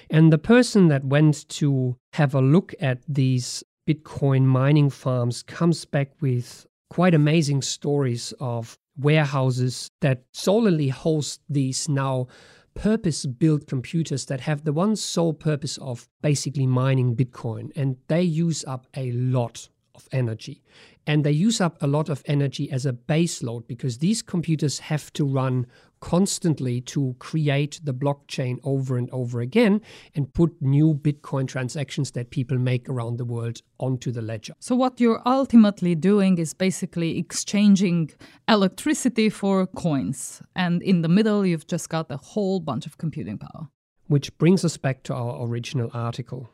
And 0.08 0.32
the 0.32 0.38
person 0.38 0.88
that 0.88 1.04
went 1.04 1.46
to 1.50 1.98
have 2.14 2.34
a 2.34 2.40
look 2.40 2.74
at 2.80 3.02
these 3.06 3.62
Bitcoin 3.88 4.42
mining 4.42 4.90
farms 4.90 5.42
comes 5.42 5.84
back 5.84 6.12
with 6.20 6.66
quite 6.88 7.14
amazing 7.14 7.62
stories 7.62 8.32
of 8.38 8.78
warehouses 8.96 9.88
that 10.00 10.22
solely 10.32 10.88
host 10.88 11.40
these 11.48 11.88
now 11.88 12.26
purpose 12.74 13.26
built 13.26 13.66
computers 13.66 14.26
that 14.26 14.40
have 14.40 14.64
the 14.64 14.72
one 14.72 14.94
sole 14.94 15.32
purpose 15.32 15.78
of 15.78 16.08
basically 16.22 16.66
mining 16.66 17.16
Bitcoin. 17.16 17.70
And 17.74 17.96
they 18.08 18.22
use 18.22 18.64
up 18.66 18.86
a 18.96 19.10
lot 19.12 19.68
of 20.02 20.08
energy. 20.12 20.62
And 21.06 21.24
they 21.24 21.32
use 21.32 21.60
up 21.60 21.82
a 21.82 21.86
lot 21.86 22.08
of 22.08 22.22
energy 22.26 22.70
as 22.70 22.86
a 22.86 22.92
base 22.92 23.42
load 23.42 23.66
because 23.66 23.98
these 23.98 24.22
computers 24.22 24.78
have 24.80 25.12
to 25.14 25.24
run 25.24 25.66
constantly 26.00 26.80
to 26.80 27.14
create 27.18 27.80
the 27.82 27.94
blockchain 27.94 28.58
over 28.64 28.98
and 28.98 29.08
over 29.10 29.40
again 29.40 29.80
and 30.14 30.32
put 30.34 30.50
new 30.60 30.94
Bitcoin 30.94 31.46
transactions 31.46 32.10
that 32.12 32.30
people 32.30 32.58
make 32.58 32.88
around 32.88 33.16
the 33.16 33.24
world 33.24 33.62
onto 33.78 34.10
the 34.10 34.22
ledger. 34.22 34.54
So, 34.58 34.74
what 34.76 35.00
you're 35.00 35.22
ultimately 35.26 35.94
doing 35.94 36.38
is 36.38 36.54
basically 36.54 37.18
exchanging 37.18 38.10
electricity 38.48 39.28
for 39.30 39.66
coins. 39.66 40.42
And 40.54 40.82
in 40.82 41.02
the 41.02 41.08
middle, 41.08 41.46
you've 41.46 41.66
just 41.66 41.88
got 41.88 42.10
a 42.10 42.16
whole 42.16 42.60
bunch 42.60 42.84
of 42.86 42.98
computing 42.98 43.38
power. 43.38 43.68
Which 44.08 44.36
brings 44.38 44.64
us 44.64 44.76
back 44.76 45.04
to 45.04 45.14
our 45.14 45.46
original 45.46 45.90
article. 45.94 46.50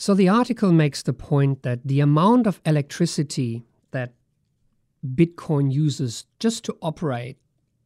So, 0.00 0.14
the 0.14 0.28
article 0.28 0.70
makes 0.70 1.02
the 1.02 1.12
point 1.12 1.64
that 1.64 1.80
the 1.84 1.98
amount 1.98 2.46
of 2.46 2.60
electricity 2.64 3.64
that 3.90 4.14
Bitcoin 5.04 5.72
uses 5.72 6.24
just 6.38 6.64
to 6.66 6.76
operate 6.80 7.36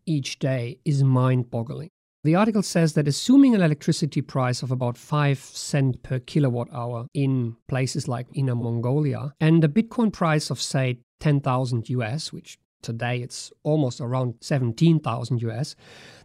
each 0.05 0.39
day 0.39 0.79
is 0.85 1.03
mind 1.03 1.51
boggling. 1.51 1.89
The 2.23 2.35
article 2.35 2.63
says 2.63 2.93
that 2.95 3.09
assuming 3.09 3.55
an 3.55 3.63
electricity 3.63 4.21
price 4.21 4.63
of 4.63 4.71
about 4.71 4.99
5 4.99 5.39
cent 5.39 6.03
per 6.03 6.19
kilowatt 6.19 6.69
hour 6.71 7.07
in 7.15 7.57
places 7.67 8.07
like 8.07 8.27
Inner 8.35 8.55
Mongolia 8.55 9.33
and 9.41 9.65
a 9.65 9.69
Bitcoin 9.69 10.13
price 10.13 10.51
of 10.51 10.61
say 10.61 10.99
10,000 11.21 11.89
US, 11.89 12.31
which 12.31 12.59
today 12.83 13.23
it's 13.23 13.53
almost 13.63 14.01
around 14.01 14.35
17,000 14.41 15.43
US. 15.43 15.75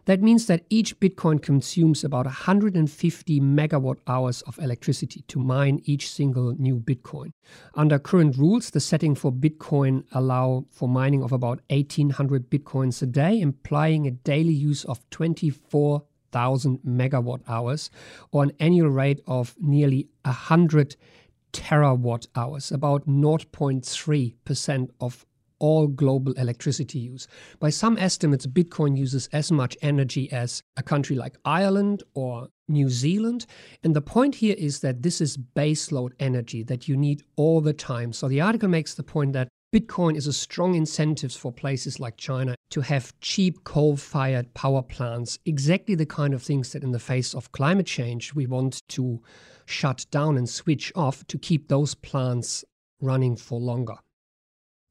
That 0.04 0.22
means 0.22 0.46
that 0.46 0.64
each 0.70 0.98
Bitcoin 1.00 1.40
consumes 1.40 2.04
about 2.04 2.26
150 2.26 3.40
megawatt 3.40 3.98
hours 4.06 4.42
of 4.42 4.58
electricity 4.58 5.22
to 5.28 5.38
mine 5.38 5.80
each 5.84 6.10
single 6.10 6.54
new 6.58 6.80
Bitcoin. 6.80 7.30
Under 7.74 7.98
current 7.98 8.36
rules, 8.36 8.70
the 8.70 8.80
setting 8.80 9.14
for 9.14 9.30
Bitcoin 9.32 10.04
allow 10.12 10.64
for 10.70 10.88
mining 10.88 11.22
of 11.22 11.32
about 11.32 11.60
1800 11.70 12.50
Bitcoins 12.50 13.02
a 13.02 13.06
day, 13.06 13.40
implying 13.40 14.06
a 14.06 14.10
daily 14.10 14.52
use 14.52 14.84
of 14.84 15.08
24,000 15.10 16.78
megawatt 16.86 17.42
hours 17.48 17.90
or 18.32 18.42
an 18.42 18.52
annual 18.58 18.90
rate 18.90 19.20
of 19.26 19.54
nearly 19.60 20.08
100 20.24 20.96
terawatt 21.52 22.26
hours, 22.34 22.70
about 22.70 23.06
0.3% 23.06 24.90
of 25.00 25.26
all 25.58 25.86
global 25.86 26.32
electricity 26.32 26.98
use. 26.98 27.26
By 27.58 27.70
some 27.70 27.98
estimates, 27.98 28.46
Bitcoin 28.46 28.96
uses 28.96 29.28
as 29.32 29.50
much 29.50 29.76
energy 29.82 30.30
as 30.32 30.62
a 30.76 30.82
country 30.82 31.16
like 31.16 31.36
Ireland 31.44 32.02
or 32.14 32.48
New 32.68 32.88
Zealand. 32.88 33.46
And 33.82 33.94
the 33.96 34.00
point 34.00 34.36
here 34.36 34.54
is 34.58 34.80
that 34.80 35.02
this 35.02 35.20
is 35.20 35.36
baseload 35.36 36.12
energy 36.18 36.62
that 36.64 36.88
you 36.88 36.96
need 36.96 37.22
all 37.36 37.60
the 37.60 37.72
time. 37.72 38.12
So 38.12 38.28
the 38.28 38.40
article 38.40 38.68
makes 38.68 38.94
the 38.94 39.02
point 39.02 39.32
that 39.32 39.48
Bitcoin 39.74 40.16
is 40.16 40.26
a 40.26 40.32
strong 40.32 40.74
incentive 40.74 41.30
for 41.30 41.52
places 41.52 42.00
like 42.00 42.16
China 42.16 42.54
to 42.70 42.80
have 42.80 43.12
cheap 43.20 43.64
coal 43.64 43.98
fired 43.98 44.54
power 44.54 44.80
plants, 44.82 45.38
exactly 45.44 45.94
the 45.94 46.06
kind 46.06 46.32
of 46.32 46.42
things 46.42 46.72
that, 46.72 46.82
in 46.82 46.92
the 46.92 46.98
face 46.98 47.34
of 47.34 47.52
climate 47.52 47.86
change, 47.86 48.32
we 48.32 48.46
want 48.46 48.80
to 48.88 49.20
shut 49.66 50.06
down 50.10 50.38
and 50.38 50.48
switch 50.48 50.90
off 50.94 51.26
to 51.26 51.36
keep 51.36 51.68
those 51.68 51.94
plants 51.94 52.64
running 53.02 53.36
for 53.36 53.60
longer. 53.60 53.96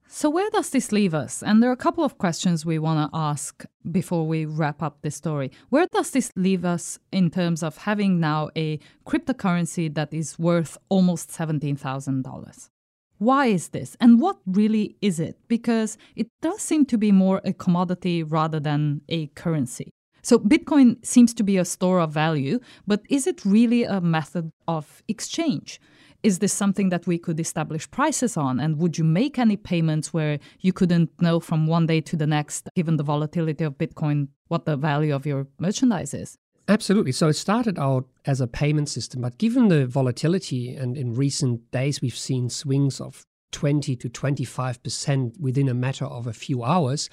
So, 0.10 0.30
where 0.30 0.50
does 0.52 0.70
this 0.70 0.93
leave 0.93 1.13
us? 1.13 1.43
And 1.43 1.62
there 1.62 1.70
are 1.70 1.74
a 1.74 1.78
couple 1.78 2.04
of 2.04 2.17
questions 2.17 2.65
we 2.65 2.80
want 2.80 3.12
to 3.12 3.17
ask 3.17 3.65
before 3.91 4.26
we 4.26 4.46
wrap 4.46 4.82
up 4.82 5.02
this 5.02 5.17
story. 5.17 5.52
Where 5.70 5.88
does 5.91 6.12
this 6.12 6.32
leave 6.38 6.63
us 6.63 6.98
in 7.12 7.30
terms 7.30 7.62
of 7.62 7.78
having 7.78 8.20
now 8.20 8.50
a 8.56 8.80
cryptocurrency 9.06 9.93
that 9.96 10.13
is 10.13 10.39
worth 10.39 10.78
almost 10.88 11.30
$17,000? 11.30 12.70
Why 13.17 13.48
is 13.48 13.70
this? 13.70 13.98
And 14.00 14.22
what 14.22 14.38
really 14.46 14.96
is 15.02 15.20
it? 15.20 15.38
Because 15.50 15.98
it 16.15 16.28
does 16.41 16.62
seem 16.62 16.86
to 16.86 16.98
be 16.98 17.12
more 17.12 17.41
a 17.43 17.52
commodity 17.52 18.24
rather 18.24 18.62
than 18.62 19.02
a 19.10 19.28
currency. 19.28 19.91
So, 20.22 20.39
Bitcoin 20.39 21.06
seems 21.06 21.34
to 21.34 21.43
be 21.43 21.58
a 21.58 21.65
store 21.65 22.00
of 22.00 22.12
value, 22.13 22.60
but 22.86 23.02
is 23.10 23.28
it 23.28 23.43
really 23.43 23.84
a 23.84 24.00
method 24.00 24.52
of 24.67 25.04
exchange? 25.08 25.82
Is 26.28 26.40
this 26.40 26.52
something 26.52 26.90
that 26.90 27.08
we 27.08 27.18
could 27.18 27.40
establish 27.40 27.90
prices 27.90 28.36
on? 28.36 28.60
And 28.60 28.78
would 28.80 28.98
you 28.98 29.06
make 29.06 29.40
any 29.40 29.56
payments 29.56 30.13
where 30.13 30.40
you 30.60 30.74
couldn't 30.74 31.10
know 31.22 31.40
from 31.40 31.68
one 31.68 31.86
day 31.86 32.02
to 32.02 32.18
the 32.18 32.28
next, 32.28 32.68
given 32.76 32.98
the 32.98 33.04
volatility 33.04 33.63
of 33.63 33.78
Bitcoin, 33.78 34.28
what 34.50 34.66
the 34.66 34.76
value 34.76 35.16
of 35.16 35.26
your 35.26 35.48
merchandise 35.58 36.13
is? 36.13 36.38
Absolutely. 36.68 37.13
So 37.13 37.30
it 37.30 37.36
started 37.36 37.80
out 37.80 38.08
as 38.26 38.42
a 38.42 38.48
payment 38.48 38.90
system, 38.90 39.22
but 39.22 39.38
given 39.38 39.70
the 39.70 39.88
volatility, 39.88 40.76
and 40.76 40.98
in 40.98 41.16
recent 41.16 41.72
days 41.72 42.02
we've 42.02 42.18
seen 42.18 42.50
swings 42.50 43.00
of 43.00 43.24
20 43.54 43.96
to 43.96 44.10
25% 44.10 45.40
within 45.40 45.70
a 45.70 45.74
matter 45.74 46.04
of 46.04 46.28
a 46.28 46.34
few 46.34 46.62
hours, 46.62 47.10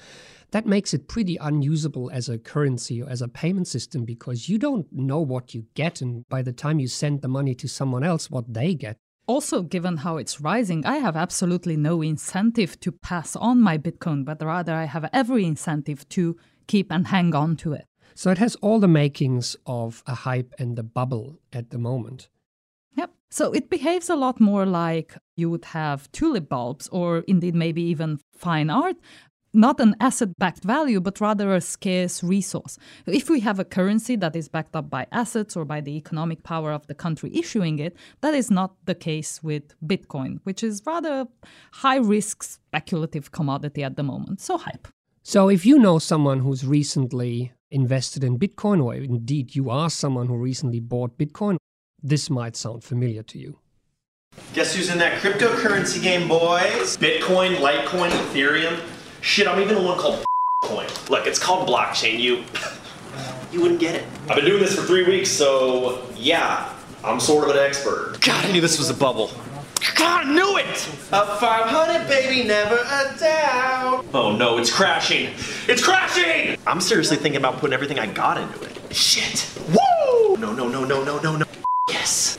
that 0.51 0.65
makes 0.65 0.93
it 0.93 1.07
pretty 1.07 1.37
unusable 1.39 2.11
as 2.11 2.27
a 2.27 2.37
currency 2.37 3.01
or 3.01 3.09
as 3.09 3.21
a 3.21 3.29
payment 3.29 3.69
system 3.69 4.03
because 4.03 4.49
you 4.49 4.57
don't 4.57 4.91
know 4.91 5.21
what 5.21 5.53
you 5.53 5.65
get. 5.73 6.01
And 6.01 6.27
by 6.27 6.41
the 6.41 6.51
time 6.51 6.79
you 6.79 6.89
send 6.89 7.21
the 7.21 7.29
money 7.29 7.55
to 7.55 7.69
someone 7.69 8.03
else, 8.03 8.29
what 8.29 8.53
they 8.53 8.73
get. 8.75 8.97
Also, 9.27 9.63
given 9.63 9.97
how 9.97 10.17
it's 10.17 10.39
rising, 10.39 10.85
I 10.85 10.97
have 10.97 11.15
absolutely 11.15 11.75
no 11.75 12.01
incentive 12.01 12.79
to 12.81 12.91
pass 12.91 13.35
on 13.35 13.59
my 13.59 13.77
Bitcoin, 13.77 14.23
but 14.23 14.43
rather 14.43 14.73
I 14.73 14.85
have 14.85 15.09
every 15.11 15.45
incentive 15.45 16.07
to 16.09 16.37
keep 16.67 16.91
and 16.91 17.07
hang 17.07 17.33
on 17.33 17.55
to 17.57 17.73
it. 17.73 17.87
So 18.13 18.29
it 18.29 18.37
has 18.37 18.55
all 18.57 18.79
the 18.79 18.87
makings 18.87 19.55
of 19.65 20.03
a 20.05 20.13
hype 20.13 20.53
and 20.59 20.77
a 20.77 20.83
bubble 20.83 21.39
at 21.51 21.71
the 21.71 21.77
moment. 21.77 22.29
Yep. 22.95 23.11
So 23.29 23.51
it 23.51 23.69
behaves 23.69 24.09
a 24.09 24.15
lot 24.15 24.39
more 24.39 24.65
like 24.65 25.17
you 25.35 25.49
would 25.49 25.65
have 25.65 26.11
tulip 26.11 26.47
bulbs 26.47 26.87
or 26.89 27.19
indeed 27.27 27.55
maybe 27.55 27.81
even 27.81 28.19
fine 28.37 28.69
art 28.69 28.95
not 29.55 29.79
an 29.79 29.95
asset 29.99 30.37
backed 30.37 30.63
value, 30.63 30.99
but 30.99 31.21
rather 31.21 31.53
a 31.53 31.61
scarce 31.61 32.23
resource. 32.23 32.77
If 33.05 33.29
we 33.29 33.39
have 33.41 33.59
a 33.59 33.65
currency 33.65 34.15
that 34.17 34.35
is 34.35 34.47
backed 34.49 34.75
up 34.75 34.89
by 34.89 35.07
assets 35.11 35.55
or 35.55 35.65
by 35.65 35.81
the 35.81 35.95
economic 35.95 36.43
power 36.43 36.71
of 36.71 36.85
the 36.87 36.95
country 36.95 37.31
issuing 37.33 37.79
it, 37.79 37.95
that 38.21 38.33
is 38.33 38.51
not 38.51 38.75
the 38.85 38.95
case 38.95 39.41
with 39.41 39.73
Bitcoin, 39.85 40.39
which 40.43 40.63
is 40.63 40.81
rather 40.85 41.21
a 41.21 41.27
high 41.71 41.97
risk 41.97 42.43
speculative 42.43 43.31
commodity 43.31 43.83
at 43.83 43.95
the 43.95 44.03
moment. 44.03 44.41
So 44.41 44.57
hype. 44.57 44.87
So 45.23 45.49
if 45.49 45.65
you 45.65 45.79
know 45.79 45.97
someone 45.97 46.39
who's 46.39 46.67
recently 46.67 47.51
invested 47.71 48.23
in 48.23 48.37
Bitcoin, 48.37 48.83
or 48.83 48.93
indeed 48.93 49.55
you 49.55 49.69
are 49.69 49.89
someone 49.89 50.27
who 50.27 50.37
recently 50.37 50.79
bought 50.79 51.17
Bitcoin, 51.17 51.57
this 52.03 52.29
might 52.29 52.55
sound 52.55 52.83
familiar 52.83 53.23
to 53.23 53.39
you. 53.39 53.57
Guess 54.53 54.75
who's 54.75 54.91
in 54.91 54.99
that 54.99 55.21
cryptocurrency 55.21 56.01
game, 56.01 56.27
boys? 56.27 56.97
Bitcoin, 56.97 57.55
Litecoin, 57.55 58.11
Ethereum. 58.11 58.79
Shit, 59.25 59.47
I'm 59.47 59.59
even 59.59 59.73
the 59.73 59.81
one 59.81 59.97
called 59.97 60.23
coin. 60.61 60.85
Look, 61.09 61.25
it's 61.25 61.39
called 61.39 61.67
blockchain. 61.67 62.19
You, 62.19 62.43
you 63.51 63.59
wouldn't 63.59 63.79
get 63.79 63.95
it. 63.95 64.05
I've 64.29 64.35
been 64.35 64.45
doing 64.45 64.61
this 64.61 64.75
for 64.75 64.83
three 64.83 65.03
weeks, 65.03 65.31
so 65.31 66.05
yeah, 66.15 66.71
I'm 67.03 67.19
sort 67.19 67.49
of 67.49 67.55
an 67.55 67.61
expert. 67.61 68.21
God, 68.21 68.45
I 68.45 68.51
knew 68.51 68.61
this 68.61 68.77
was 68.77 68.91
a 68.91 68.93
bubble. 68.93 69.31
God, 69.95 70.27
I 70.27 70.31
knew 70.31 70.57
it! 70.57 70.87
A 71.11 71.37
500, 71.37 72.07
baby, 72.07 72.47
never 72.47 72.75
a 72.75 73.17
doubt. 73.19 74.05
Oh 74.13 74.35
no, 74.37 74.59
it's 74.59 74.71
crashing. 74.71 75.31
It's 75.67 75.83
crashing! 75.83 76.59
I'm 76.67 76.79
seriously 76.79 77.17
thinking 77.17 77.39
about 77.39 77.57
putting 77.57 77.73
everything 77.73 77.97
I 77.97 78.05
got 78.05 78.37
into 78.37 78.61
it. 78.63 78.95
Shit. 78.95 79.51
Woo! 79.69 80.37
No, 80.37 80.53
no, 80.53 80.67
no, 80.67 80.85
no, 80.85 81.03
no, 81.03 81.19
no, 81.19 81.35
no. 81.35 81.45
Yes. 81.89 82.37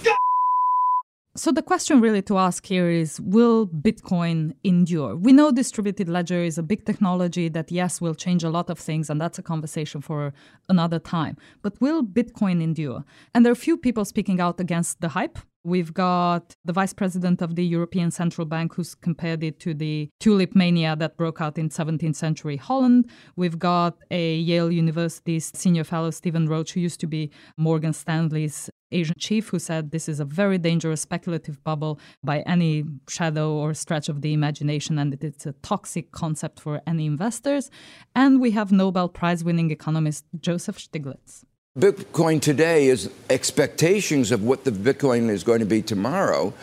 So 1.36 1.52
the 1.52 1.62
question 1.62 2.00
really 2.00 2.22
to 2.22 2.38
ask 2.38 2.64
here 2.64 2.88
is 2.88 3.20
will 3.20 3.66
Bitcoin 3.66 4.54
endure? 4.64 5.14
We 5.14 5.34
know 5.34 5.52
distributed 5.52 6.08
ledger 6.08 6.42
is 6.42 6.56
a 6.56 6.62
big 6.62 6.86
technology 6.86 7.50
that 7.50 7.70
yes 7.70 8.00
will 8.00 8.14
change 8.14 8.42
a 8.42 8.48
lot 8.48 8.70
of 8.70 8.78
things 8.78 9.10
and 9.10 9.20
that's 9.20 9.38
a 9.38 9.42
conversation 9.42 10.00
for 10.00 10.32
another 10.70 10.98
time. 10.98 11.36
But 11.60 11.78
will 11.78 12.02
Bitcoin 12.02 12.62
endure? 12.62 13.04
And 13.34 13.44
there 13.44 13.52
are 13.52 13.56
few 13.56 13.76
people 13.76 14.06
speaking 14.06 14.40
out 14.40 14.60
against 14.60 15.02
the 15.02 15.08
hype 15.10 15.38
We've 15.66 15.92
got 15.92 16.54
the 16.64 16.72
vice 16.72 16.92
president 16.92 17.42
of 17.42 17.56
the 17.56 17.66
European 17.66 18.12
Central 18.12 18.44
Bank 18.44 18.74
who's 18.74 18.94
compared 18.94 19.42
it 19.42 19.58
to 19.60 19.74
the 19.74 20.08
tulip 20.20 20.54
mania 20.54 20.94
that 20.94 21.16
broke 21.16 21.40
out 21.40 21.58
in 21.58 21.70
17th 21.70 22.14
century 22.14 22.56
Holland. 22.56 23.10
We've 23.34 23.58
got 23.58 23.96
a 24.12 24.36
Yale 24.36 24.70
University's 24.70 25.50
senior 25.56 25.82
fellow, 25.82 26.12
Stephen 26.12 26.46
Roach, 26.46 26.74
who 26.74 26.78
used 26.78 27.00
to 27.00 27.08
be 27.08 27.32
Morgan 27.56 27.92
Stanley's 27.92 28.70
Asian 28.92 29.16
chief, 29.18 29.48
who 29.48 29.58
said 29.58 29.90
this 29.90 30.08
is 30.08 30.20
a 30.20 30.24
very 30.24 30.56
dangerous 30.56 31.00
speculative 31.00 31.64
bubble 31.64 31.98
by 32.22 32.42
any 32.42 32.84
shadow 33.08 33.50
or 33.52 33.74
stretch 33.74 34.08
of 34.08 34.22
the 34.22 34.32
imagination, 34.32 35.00
and 35.00 35.14
it's 35.20 35.46
a 35.46 35.52
toxic 35.64 36.12
concept 36.12 36.60
for 36.60 36.80
any 36.86 37.06
investors. 37.06 37.72
And 38.14 38.40
we 38.40 38.52
have 38.52 38.70
Nobel 38.70 39.08
Prize 39.08 39.42
winning 39.42 39.72
economist 39.72 40.26
Joseph 40.38 40.78
Stiglitz. 40.78 41.44
Bitcoin 41.78 42.40
today 42.40 42.86
is 42.86 43.10
expectations 43.28 44.32
of 44.32 44.42
what 44.42 44.64
the 44.64 44.70
Bitcoin 44.70 45.28
is 45.28 45.44
going 45.44 45.60
to 45.60 45.66
be 45.66 45.82
tomorrow. 45.82 46.54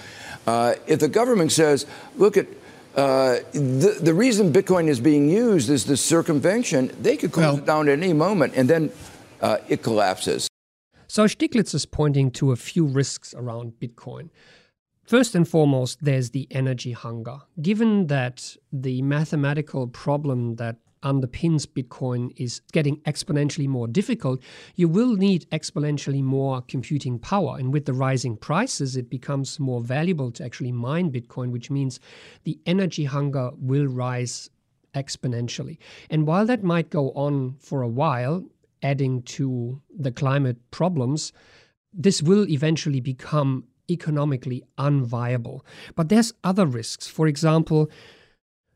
Uh, 0.47 0.73
if 0.87 0.99
the 0.99 1.07
government 1.07 1.51
says, 1.51 1.85
look 2.15 2.35
at 2.35 2.47
uh, 2.95 3.37
the, 3.51 3.97
the 4.01 4.13
reason 4.13 4.51
Bitcoin 4.51 4.87
is 4.87 4.99
being 4.99 5.29
used 5.29 5.69
is 5.69 5.85
the 5.85 5.97
circumvention, 5.97 6.91
they 6.99 7.15
could 7.15 7.31
close 7.31 7.45
well, 7.45 7.57
it 7.57 7.65
down 7.65 7.89
at 7.89 7.99
any 7.99 8.13
moment 8.13 8.53
and 8.55 8.67
then 8.67 8.91
uh, 9.41 9.57
it 9.69 9.83
collapses. 9.83 10.47
So 11.07 11.25
Stiglitz 11.25 11.75
is 11.75 11.85
pointing 11.85 12.31
to 12.31 12.51
a 12.51 12.55
few 12.55 12.85
risks 12.85 13.35
around 13.35 13.73
Bitcoin. 13.79 14.29
First 15.03 15.35
and 15.35 15.47
foremost, 15.47 15.99
there's 16.01 16.31
the 16.31 16.47
energy 16.49 16.93
hunger. 16.93 17.39
Given 17.61 18.07
that 18.07 18.55
the 18.71 19.03
mathematical 19.03 19.87
problem 19.87 20.55
that 20.55 20.77
Um, 21.03 21.13
underpins 21.13 21.65
Bitcoin 21.67 22.31
is 22.35 22.61
getting 22.71 22.97
exponentially 23.01 23.67
more 23.67 23.87
difficult, 23.87 24.41
you 24.75 24.87
will 24.87 25.15
need 25.15 25.49
exponentially 25.51 26.23
more 26.23 26.61
computing 26.61 27.19
power. 27.19 27.57
And 27.59 27.71
with 27.71 27.85
the 27.85 27.93
rising 27.93 28.37
prices, 28.37 28.95
it 28.95 29.09
becomes 29.09 29.59
more 29.59 29.81
valuable 29.81 30.31
to 30.31 30.43
actually 30.43 30.71
mine 30.71 31.11
Bitcoin, 31.11 31.51
which 31.51 31.69
means 31.69 31.99
the 32.43 32.59
energy 32.65 33.05
hunger 33.05 33.51
will 33.57 33.87
rise 33.87 34.49
exponentially. 34.95 35.77
And 36.09 36.27
while 36.27 36.45
that 36.45 36.63
might 36.63 36.89
go 36.89 37.11
on 37.11 37.55
for 37.59 37.81
a 37.81 37.87
while, 37.87 38.43
adding 38.81 39.21
to 39.23 39.81
the 39.97 40.11
climate 40.11 40.57
problems, 40.71 41.31
this 41.93 42.21
will 42.21 42.47
eventually 42.49 42.99
become 42.99 43.65
economically 43.89 44.63
unviable. 44.77 45.61
But 45.95 46.09
there's 46.09 46.33
other 46.43 46.65
risks. 46.65 47.07
For 47.07 47.27
example, 47.27 47.89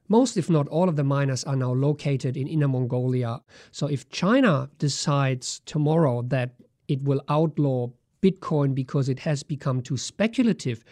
most, 0.09 0.37
if 0.37 0.49
not 0.49 0.67
all, 0.67 0.89
of 0.89 0.95
the 0.95 1.03
miners 1.03 1.43
are 1.43 1.55
now 1.55 1.73
located 1.73 2.37
in 2.37 2.47
Inner 2.47 2.67
Mongolia. 2.67 3.41
So 3.71 3.87
if 3.87 4.09
China 4.09 4.69
decides 4.77 5.61
tomorrow 5.65 6.21
that 6.23 6.51
it 6.87 7.03
will 7.03 7.21
outlaw 7.29 7.89
Bitcoin 8.21 8.73
because 8.73 9.09
it 9.09 9.19
has 9.19 9.43
become 9.43 9.81
too 9.81 9.97
speculative 9.97 10.83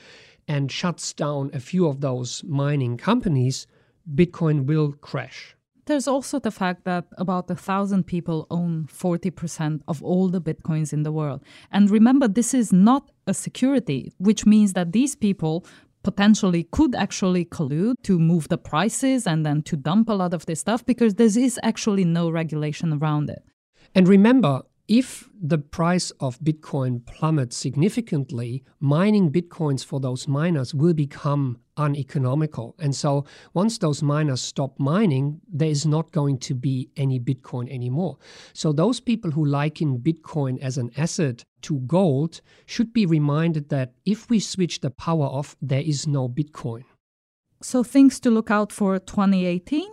and 0.47 0.71
shuts 0.71 1.13
down 1.13 1.49
a 1.53 1.59
few 1.59 1.87
of 1.87 2.01
those 2.01 2.43
mining 2.43 2.97
companies, 2.97 3.67
Bitcoin 4.13 4.65
will 4.65 4.91
crash. 4.93 5.55
There's 5.85 6.07
also 6.07 6.39
the 6.39 6.51
fact 6.51 6.83
that 6.85 7.05
about 7.17 7.49
a 7.49 7.55
thousand 7.55 8.07
people 8.07 8.47
own 8.49 8.87
40% 8.91 9.81
of 9.87 10.01
all 10.01 10.29
the 10.29 10.41
bitcoins 10.41 10.91
in 10.91 11.03
the 11.03 11.11
world. 11.11 11.43
And 11.71 11.91
remember, 11.91 12.27
this 12.27 12.55
is 12.55 12.73
not 12.73 13.11
a 13.27 13.35
security, 13.35 14.11
which 14.17 14.47
means 14.47 14.73
that 14.73 14.93
these 14.93 15.15
people 15.15 15.63
potentially 16.05 16.63
could 16.71 16.93
actually 16.93 17.43
collude 17.45 17.95
to 18.03 18.19
move 18.19 18.47
the 18.47 18.59
prices 18.59 19.25
and 19.25 19.43
then 19.43 19.63
to 19.63 19.75
dump 19.75 20.07
a 20.07 20.13
lot 20.13 20.35
of 20.35 20.45
this 20.45 20.59
stuff 20.59 20.85
because 20.85 21.15
there 21.15 21.25
is 21.25 21.59
actually 21.63 22.05
no 22.05 22.29
regulation 22.29 22.93
around 22.93 23.29
it. 23.29 23.43
And 23.95 24.07
remember, 24.07 24.61
if 24.87 25.29
the 25.41 25.57
price 25.57 26.11
of 26.19 26.39
Bitcoin 26.39 27.05
plummets 27.05 27.57
significantly, 27.57 28.63
mining 28.79 29.31
Bitcoins 29.31 29.83
for 29.83 29.99
those 29.99 30.27
miners 30.27 30.73
will 30.75 30.93
become 30.93 31.59
uneconomical. 31.77 32.75
And 32.79 32.95
so 32.95 33.25
once 33.53 33.77
those 33.77 34.03
miners 34.03 34.41
stop 34.41 34.79
mining, 34.79 35.41
there 35.51 35.69
is 35.69 35.85
not 35.85 36.11
going 36.11 36.37
to 36.39 36.53
be 36.53 36.89
any 36.95 37.19
Bitcoin 37.19 37.69
anymore. 37.71 38.17
So 38.53 38.71
those 38.71 38.99
people 38.99 39.31
who 39.31 39.43
liken 39.43 39.99
Bitcoin 39.99 40.59
as 40.61 40.77
an 40.77 40.91
asset 40.95 41.43
to 41.63 41.79
gold 41.81 42.41
should 42.65 42.93
be 42.93 43.05
reminded 43.05 43.69
that 43.69 43.93
if 44.05 44.29
we 44.29 44.39
switch 44.39 44.81
the 44.81 44.91
power 44.91 45.25
off, 45.25 45.55
there 45.61 45.81
is 45.81 46.05
no 46.07 46.29
Bitcoin. 46.29 46.83
So 47.61 47.83
things 47.83 48.19
to 48.19 48.29
look 48.29 48.51
out 48.51 48.71
for 48.71 48.99
2018? 48.99 49.89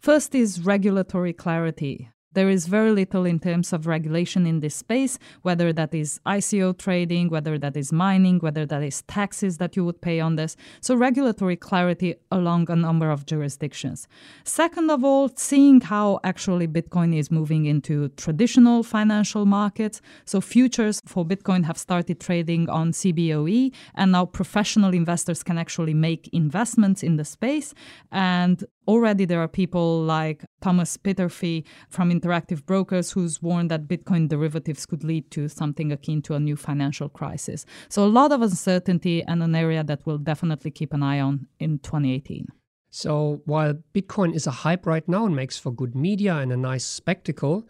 First 0.00 0.34
is 0.34 0.60
regulatory 0.60 1.32
clarity. 1.32 2.08
There 2.34 2.48
is 2.48 2.66
very 2.66 2.92
little 2.92 3.24
in 3.26 3.38
terms 3.38 3.72
of 3.72 3.86
regulation 3.86 4.46
in 4.46 4.60
this 4.60 4.74
space, 4.74 5.18
whether 5.42 5.72
that 5.72 5.94
is 5.94 6.20
ICO 6.26 6.76
trading, 6.76 7.28
whether 7.28 7.58
that 7.58 7.76
is 7.76 7.92
mining, 7.92 8.38
whether 8.38 8.64
that 8.66 8.82
is 8.82 9.02
taxes 9.02 9.58
that 9.58 9.76
you 9.76 9.84
would 9.84 10.00
pay 10.00 10.20
on 10.20 10.36
this. 10.36 10.56
So, 10.80 10.94
regulatory 10.94 11.56
clarity 11.56 12.14
along 12.30 12.70
a 12.70 12.76
number 12.76 13.10
of 13.10 13.26
jurisdictions. 13.26 14.08
Second 14.44 14.90
of 14.90 15.04
all, 15.04 15.30
seeing 15.36 15.80
how 15.80 16.20
actually 16.24 16.68
Bitcoin 16.68 17.16
is 17.16 17.30
moving 17.30 17.66
into 17.66 18.08
traditional 18.10 18.82
financial 18.82 19.44
markets. 19.44 20.00
So, 20.24 20.40
futures 20.40 21.00
for 21.06 21.24
Bitcoin 21.24 21.64
have 21.64 21.78
started 21.78 22.20
trading 22.20 22.68
on 22.68 22.92
CBOE, 22.92 23.72
and 23.94 24.12
now 24.12 24.24
professional 24.26 24.94
investors 24.94 25.42
can 25.42 25.58
actually 25.58 25.94
make 25.94 26.28
investments 26.32 27.02
in 27.02 27.16
the 27.16 27.24
space. 27.24 27.74
And 28.10 28.64
Already, 28.88 29.24
there 29.24 29.40
are 29.40 29.48
people 29.48 30.02
like 30.02 30.44
Thomas 30.60 30.96
Peterffy 30.96 31.64
from 31.88 32.10
Interactive 32.10 32.66
Brokers 32.66 33.12
who's 33.12 33.40
warned 33.40 33.70
that 33.70 33.86
Bitcoin 33.86 34.28
derivatives 34.28 34.86
could 34.86 35.04
lead 35.04 35.30
to 35.30 35.48
something 35.48 35.92
akin 35.92 36.20
to 36.22 36.34
a 36.34 36.40
new 36.40 36.56
financial 36.56 37.08
crisis. 37.08 37.64
So, 37.88 38.04
a 38.04 38.06
lot 38.06 38.32
of 38.32 38.42
uncertainty 38.42 39.22
and 39.22 39.42
an 39.42 39.54
area 39.54 39.84
that 39.84 40.04
we'll 40.04 40.18
definitely 40.18 40.72
keep 40.72 40.92
an 40.92 41.02
eye 41.02 41.20
on 41.20 41.46
in 41.60 41.78
2018. 41.78 42.48
So, 42.90 43.40
while 43.44 43.74
Bitcoin 43.94 44.34
is 44.34 44.48
a 44.48 44.50
hype 44.50 44.84
right 44.84 45.08
now 45.08 45.26
and 45.26 45.36
makes 45.36 45.58
for 45.58 45.72
good 45.72 45.94
media 45.94 46.36
and 46.36 46.52
a 46.52 46.56
nice 46.56 46.84
spectacle, 46.84 47.68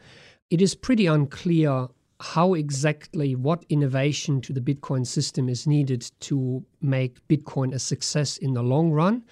it 0.50 0.62
is 0.62 0.74
pretty 0.74 1.06
unclear 1.06 1.88
how 2.22 2.54
exactly 2.54 3.34
what 3.34 3.64
innovation 3.68 4.40
to 4.40 4.52
the 4.52 4.60
Bitcoin 4.60 5.04
system 5.04 5.48
is 5.48 5.66
needed 5.66 6.08
to 6.20 6.64
make 6.80 7.26
Bitcoin 7.26 7.74
a 7.74 7.78
success 7.78 8.36
in 8.36 8.54
the 8.54 8.62
long 8.62 8.92
run. 8.92 9.24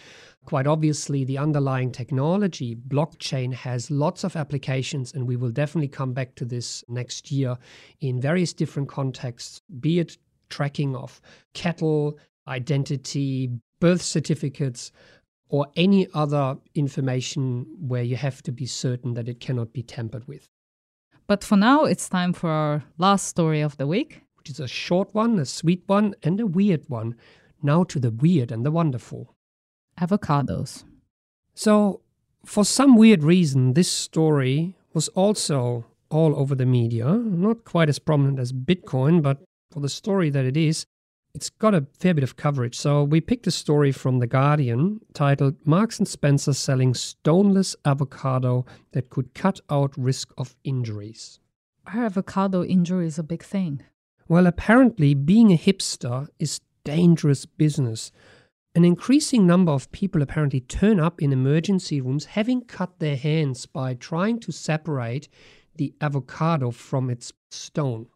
Quite 0.46 0.66
obviously, 0.66 1.24
the 1.24 1.38
underlying 1.38 1.92
technology, 1.92 2.74
blockchain, 2.74 3.52
has 3.52 3.90
lots 3.90 4.24
of 4.24 4.36
applications, 4.36 5.12
and 5.12 5.28
we 5.28 5.36
will 5.36 5.50
definitely 5.50 5.88
come 5.88 6.12
back 6.12 6.34
to 6.36 6.44
this 6.44 6.82
next 6.88 7.30
year 7.30 7.56
in 8.00 8.20
various 8.20 8.52
different 8.52 8.88
contexts, 8.88 9.60
be 9.80 9.98
it 9.98 10.16
tracking 10.48 10.96
of 10.96 11.20
cattle, 11.54 12.18
identity, 12.48 13.50
birth 13.80 14.02
certificates, 14.02 14.90
or 15.48 15.66
any 15.76 16.08
other 16.14 16.56
information 16.74 17.66
where 17.78 18.02
you 18.02 18.16
have 18.16 18.42
to 18.42 18.52
be 18.52 18.66
certain 18.66 19.14
that 19.14 19.28
it 19.28 19.40
cannot 19.40 19.72
be 19.72 19.82
tampered 19.82 20.26
with. 20.26 20.48
But 21.26 21.44
for 21.44 21.56
now, 21.56 21.84
it's 21.84 22.08
time 22.08 22.32
for 22.32 22.50
our 22.50 22.84
last 22.98 23.26
story 23.26 23.60
of 23.60 23.76
the 23.76 23.86
week, 23.86 24.22
which 24.36 24.50
is 24.50 24.58
a 24.58 24.66
short 24.66 25.14
one, 25.14 25.38
a 25.38 25.44
sweet 25.44 25.82
one, 25.86 26.14
and 26.22 26.40
a 26.40 26.46
weird 26.46 26.88
one. 26.88 27.14
Now 27.62 27.84
to 27.84 28.00
the 28.00 28.10
weird 28.10 28.50
and 28.50 28.64
the 28.64 28.70
wonderful 28.70 29.36
avocados. 30.00 30.84
So, 31.54 32.00
for 32.44 32.64
some 32.64 32.96
weird 32.96 33.22
reason, 33.22 33.74
this 33.74 33.90
story 33.90 34.76
was 34.94 35.08
also 35.08 35.84
all 36.10 36.34
over 36.36 36.54
the 36.54 36.66
media. 36.66 37.12
Not 37.14 37.64
quite 37.64 37.88
as 37.88 37.98
prominent 37.98 38.38
as 38.38 38.52
Bitcoin, 38.52 39.22
but 39.22 39.42
for 39.70 39.80
the 39.80 39.88
story 39.88 40.30
that 40.30 40.44
it 40.44 40.56
is, 40.56 40.86
it's 41.34 41.50
got 41.50 41.74
a 41.74 41.86
fair 41.98 42.14
bit 42.14 42.24
of 42.24 42.36
coverage. 42.36 42.76
So 42.76 43.04
we 43.04 43.20
picked 43.20 43.46
a 43.46 43.52
story 43.52 43.92
from 43.92 44.18
The 44.18 44.26
Guardian 44.26 45.00
titled 45.14 45.56
Marks 45.64 45.98
and 45.98 46.08
Spencer 46.08 46.52
selling 46.52 46.94
stoneless 46.94 47.76
avocado 47.84 48.66
that 48.92 49.10
could 49.10 49.34
cut 49.34 49.60
out 49.70 49.96
risk 49.96 50.32
of 50.36 50.56
injuries. 50.64 51.38
Are 51.86 52.04
avocado 52.04 52.62
is 52.62 53.18
a 53.18 53.22
big 53.22 53.42
thing? 53.42 53.82
Well, 54.28 54.46
apparently 54.46 55.14
being 55.14 55.52
a 55.52 55.56
hipster 55.56 56.28
is 56.38 56.60
dangerous 56.84 57.46
business. 57.46 58.12
An 58.74 58.84
increasing 58.84 59.48
number 59.48 59.72
of 59.72 59.90
people 59.90 60.22
apparently 60.22 60.60
turn 60.60 61.00
up 61.00 61.20
in 61.20 61.32
emergency 61.32 62.00
rooms 62.00 62.26
having 62.26 62.62
cut 62.62 63.00
their 63.00 63.16
hands 63.16 63.66
by 63.66 63.94
trying 63.94 64.38
to 64.40 64.52
separate 64.52 65.28
the 65.74 65.92
avocado 66.00 66.70
from 66.70 67.10
its 67.10 67.32
stone. 67.50 68.06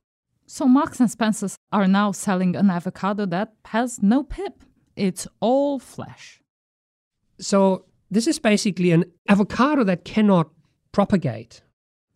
So 0.47 0.67
Marks 0.67 1.01
and 1.01 1.11
Spencers 1.11 1.57
are 1.73 1.89
now 1.89 2.13
selling 2.13 2.55
an 2.55 2.71
avocado 2.71 3.27
that 3.27 3.55
has 3.65 4.01
no 4.01 4.23
pip. 4.23 4.63
It's 4.95 5.27
all 5.41 5.81
flesh. 5.81 6.41
So 7.41 7.87
this 8.09 8.29
is 8.29 8.39
basically 8.39 8.93
an 8.93 9.07
avocado 9.29 9.83
that 9.83 10.05
cannot 10.05 10.51
propagate. 10.93 11.63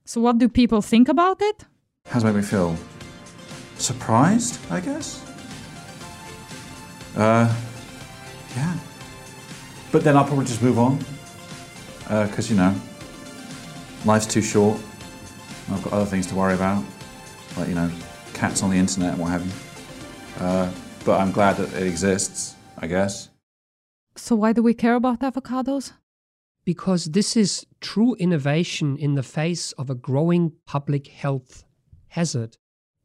So 0.05 0.20
what 0.20 0.38
do 0.38 0.48
people 0.48 0.81
think 0.81 1.09
about 1.09 1.42
it? 1.42 1.64
How 2.07 2.20
does 2.20 2.22
it 2.22 2.27
make 2.27 2.37
me 2.37 2.42
feel? 2.42 2.77
Surprised, 3.79 4.61
I 4.70 4.79
guess. 4.79 5.24
Uh, 7.16 7.53
yeah. 8.57 8.77
But 9.91 10.05
then 10.05 10.17
I'll 10.17 10.25
probably 10.25 10.45
just 10.45 10.63
move 10.63 10.79
on 10.79 10.99
because, 12.09 12.51
uh, 12.51 12.55
you 12.55 12.57
know, 12.57 12.75
life's 14.05 14.27
too 14.27 14.43
short. 14.43 14.79
I've 15.71 15.83
got 15.83 15.93
other 15.93 16.07
things 16.07 16.27
to 16.29 16.35
worry 16.35 16.55
about, 16.55 16.83
like, 17.57 17.69
you 17.69 17.75
know, 17.75 17.91
cats 18.33 18.63
on 18.63 18.71
the 18.71 18.77
internet 18.77 19.13
and 19.13 19.21
what 19.21 19.31
have 19.31 19.45
you. 19.45 19.53
Uh, 20.45 20.71
but 21.05 21.21
I'm 21.21 21.33
glad 21.33 21.57
that 21.57 21.73
it 21.75 21.87
exists, 21.87 22.55
I 22.79 22.87
guess. 22.87 23.29
So, 24.17 24.37
why 24.37 24.53
do 24.53 24.63
we 24.63 24.75
care 24.75 24.95
about 24.95 25.21
avocados? 25.21 25.93
Because 26.65 27.07
this 27.07 27.37
is 27.37 27.67
true 27.81 28.15
innovation 28.17 28.97
in 28.97 29.15
the 29.15 29.23
face 29.23 29.73
of 29.73 29.91
a 29.91 29.95
growing 29.95 30.53
public 30.67 31.07
health 31.09 31.65
hazard. 32.09 32.57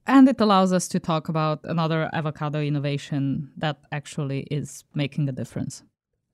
And 0.06 0.28
it 0.28 0.42
allows 0.42 0.74
us 0.74 0.88
to 0.90 1.00
talk 1.00 1.30
about 1.30 1.62
another 1.64 2.10
avocado 2.14 2.62
innovation 2.62 3.52
that 3.58 3.78
actually 3.92 4.42
is 4.52 4.84
making 4.94 5.30
a 5.30 5.32
difference. 5.32 5.84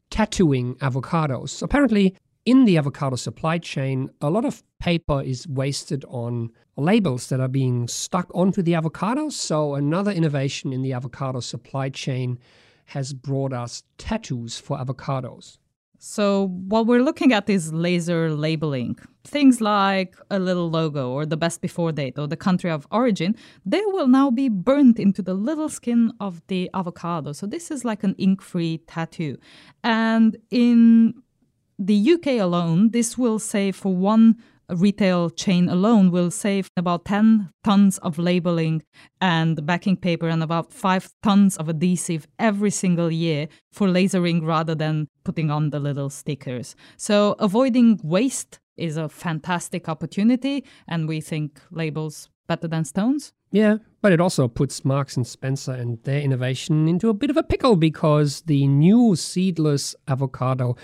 Tattooing 0.09 0.75
avocados. 0.75 1.61
Apparently, 1.61 2.15
in 2.45 2.65
the 2.65 2.77
avocado 2.77 3.15
supply 3.15 3.59
chain, 3.59 4.09
a 4.21 4.29
lot 4.29 4.43
of 4.43 4.63
paper 4.79 5.21
is 5.21 5.47
wasted 5.47 6.03
on 6.07 6.49
labels 6.77 7.27
that 7.29 7.39
are 7.39 7.47
being 7.47 7.87
stuck 7.87 8.27
onto 8.33 8.63
the 8.63 8.73
avocados. 8.73 9.33
So, 9.33 9.75
another 9.75 10.11
innovation 10.11 10.73
in 10.73 10.81
the 10.81 10.93
avocado 10.93 11.41
supply 11.41 11.89
chain 11.89 12.39
has 12.85 13.13
brought 13.13 13.53
us 13.53 13.83
tattoos 13.99 14.57
for 14.57 14.77
avocados. 14.79 15.59
So, 16.01 16.47
what 16.47 16.87
we're 16.87 17.03
looking 17.03 17.33
at 17.33 17.49
is 17.49 17.73
laser 17.73 18.33
labeling. 18.33 18.97
Things 19.25 19.59
like 19.59 20.15
a 20.31 20.39
little 20.39 20.69
logo 20.69 21.11
or 21.11 21.25
the 21.25 21.35
best 21.35 21.59
before 21.59 21.91
date 21.91 22.17
or 22.17 22.25
the 22.25 22.37
country 22.37 22.71
of 22.71 22.87
origin, 22.89 23.35
they 23.65 23.81
will 23.87 24.07
now 24.07 24.31
be 24.31 24.47
burnt 24.47 24.97
into 24.97 25.21
the 25.21 25.33
little 25.33 25.67
skin 25.67 26.13
of 26.21 26.41
the 26.47 26.69
avocado. 26.73 27.33
So, 27.33 27.45
this 27.47 27.69
is 27.69 27.83
like 27.83 28.05
an 28.05 28.15
ink 28.17 28.41
free 28.41 28.77
tattoo. 28.87 29.37
And 29.83 30.37
in 30.49 31.15
the 31.77 32.13
UK 32.13 32.27
alone, 32.39 32.91
this 32.91 33.17
will 33.17 33.37
save 33.37 33.75
for 33.75 33.93
one 33.93 34.37
retail 34.75 35.29
chain 35.29 35.69
alone 35.69 36.11
will 36.11 36.31
save 36.31 36.69
about 36.77 37.05
10 37.05 37.49
tons 37.63 37.97
of 37.99 38.17
labeling 38.17 38.83
and 39.21 39.65
backing 39.65 39.97
paper 39.97 40.27
and 40.27 40.43
about 40.43 40.71
5 40.71 41.09
tons 41.23 41.57
of 41.57 41.69
adhesive 41.69 42.27
every 42.37 42.71
single 42.71 43.11
year 43.11 43.47
for 43.71 43.87
lasering 43.87 44.45
rather 44.45 44.75
than 44.75 45.07
putting 45.23 45.49
on 45.49 45.69
the 45.69 45.79
little 45.79 46.09
stickers. 46.09 46.75
So 46.97 47.35
avoiding 47.39 47.99
waste 48.03 48.59
is 48.77 48.97
a 48.97 49.09
fantastic 49.09 49.89
opportunity 49.89 50.63
and 50.87 51.07
we 51.07 51.21
think 51.21 51.59
labels 51.71 52.29
better 52.47 52.67
than 52.67 52.85
stones. 52.85 53.33
Yeah, 53.51 53.77
but 54.01 54.11
it 54.11 54.21
also 54.21 54.47
puts 54.47 54.85
Marks 54.85 55.17
and 55.17 55.25
Spencer 55.25 55.71
and 55.71 56.01
their 56.03 56.21
innovation 56.21 56.87
into 56.87 57.09
a 57.09 57.13
bit 57.13 57.29
of 57.29 57.37
a 57.37 57.43
pickle 57.43 57.75
because 57.75 58.41
the 58.41 58.67
new 58.67 59.15
seedless 59.15 59.95
avocado 60.07 60.75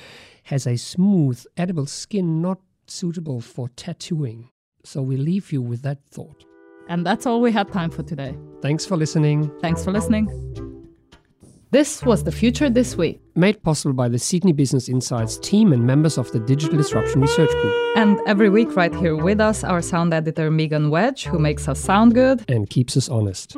has 0.44 0.66
a 0.66 0.76
smooth, 0.76 1.44
edible 1.58 1.86
skin 1.86 2.42
not 2.42 2.60
suitable 2.88 3.42
for 3.42 3.70
tattooing. 3.70 4.50
So 4.84 5.02
we 5.02 5.18
leave 5.18 5.52
you 5.52 5.62
with 5.62 5.82
that 5.84 6.00
thought. 6.12 6.46
And 6.88 7.06
that's 7.06 7.26
all 7.26 7.42
we 7.42 7.52
had 7.52 7.72
time 7.72 7.90
for 7.90 8.04
today. 8.04 8.38
Thanks 8.62 8.86
for 8.86 8.96
listening. 8.96 9.52
Thanks 9.62 9.84
for 9.84 9.92
listening. 9.92 10.30
This 11.72 12.04
was 12.04 12.24
The 12.24 12.32
Future 12.32 12.70
This 12.70 12.96
Week. 12.96 13.20
Made 13.36 13.62
possible 13.64 13.94
by 13.94 14.08
the 14.08 14.20
Sydney 14.20 14.54
Business 14.54 14.88
Insights 14.88 15.38
team 15.38 15.74
and 15.74 15.84
members 15.84 16.18
of 16.18 16.32
the 16.32 16.40
Digital 16.40 16.78
Disruption 16.78 17.22
Research 17.22 17.50
Group. 17.50 17.98
And 17.98 18.20
every 18.28 18.50
week, 18.50 18.76
right 18.76 18.94
here 18.96 19.16
with 19.16 19.42
us, 19.42 19.64
our 19.64 19.82
sound 19.82 20.14
editor 20.14 20.50
Megan 20.52 20.90
Wedge, 20.90 21.26
who 21.26 21.40
makes 21.40 21.68
us 21.68 21.80
sound 21.80 22.14
good 22.14 22.46
and 22.50 22.70
keeps 22.70 22.96
us 22.96 23.10
honest. 23.10 23.58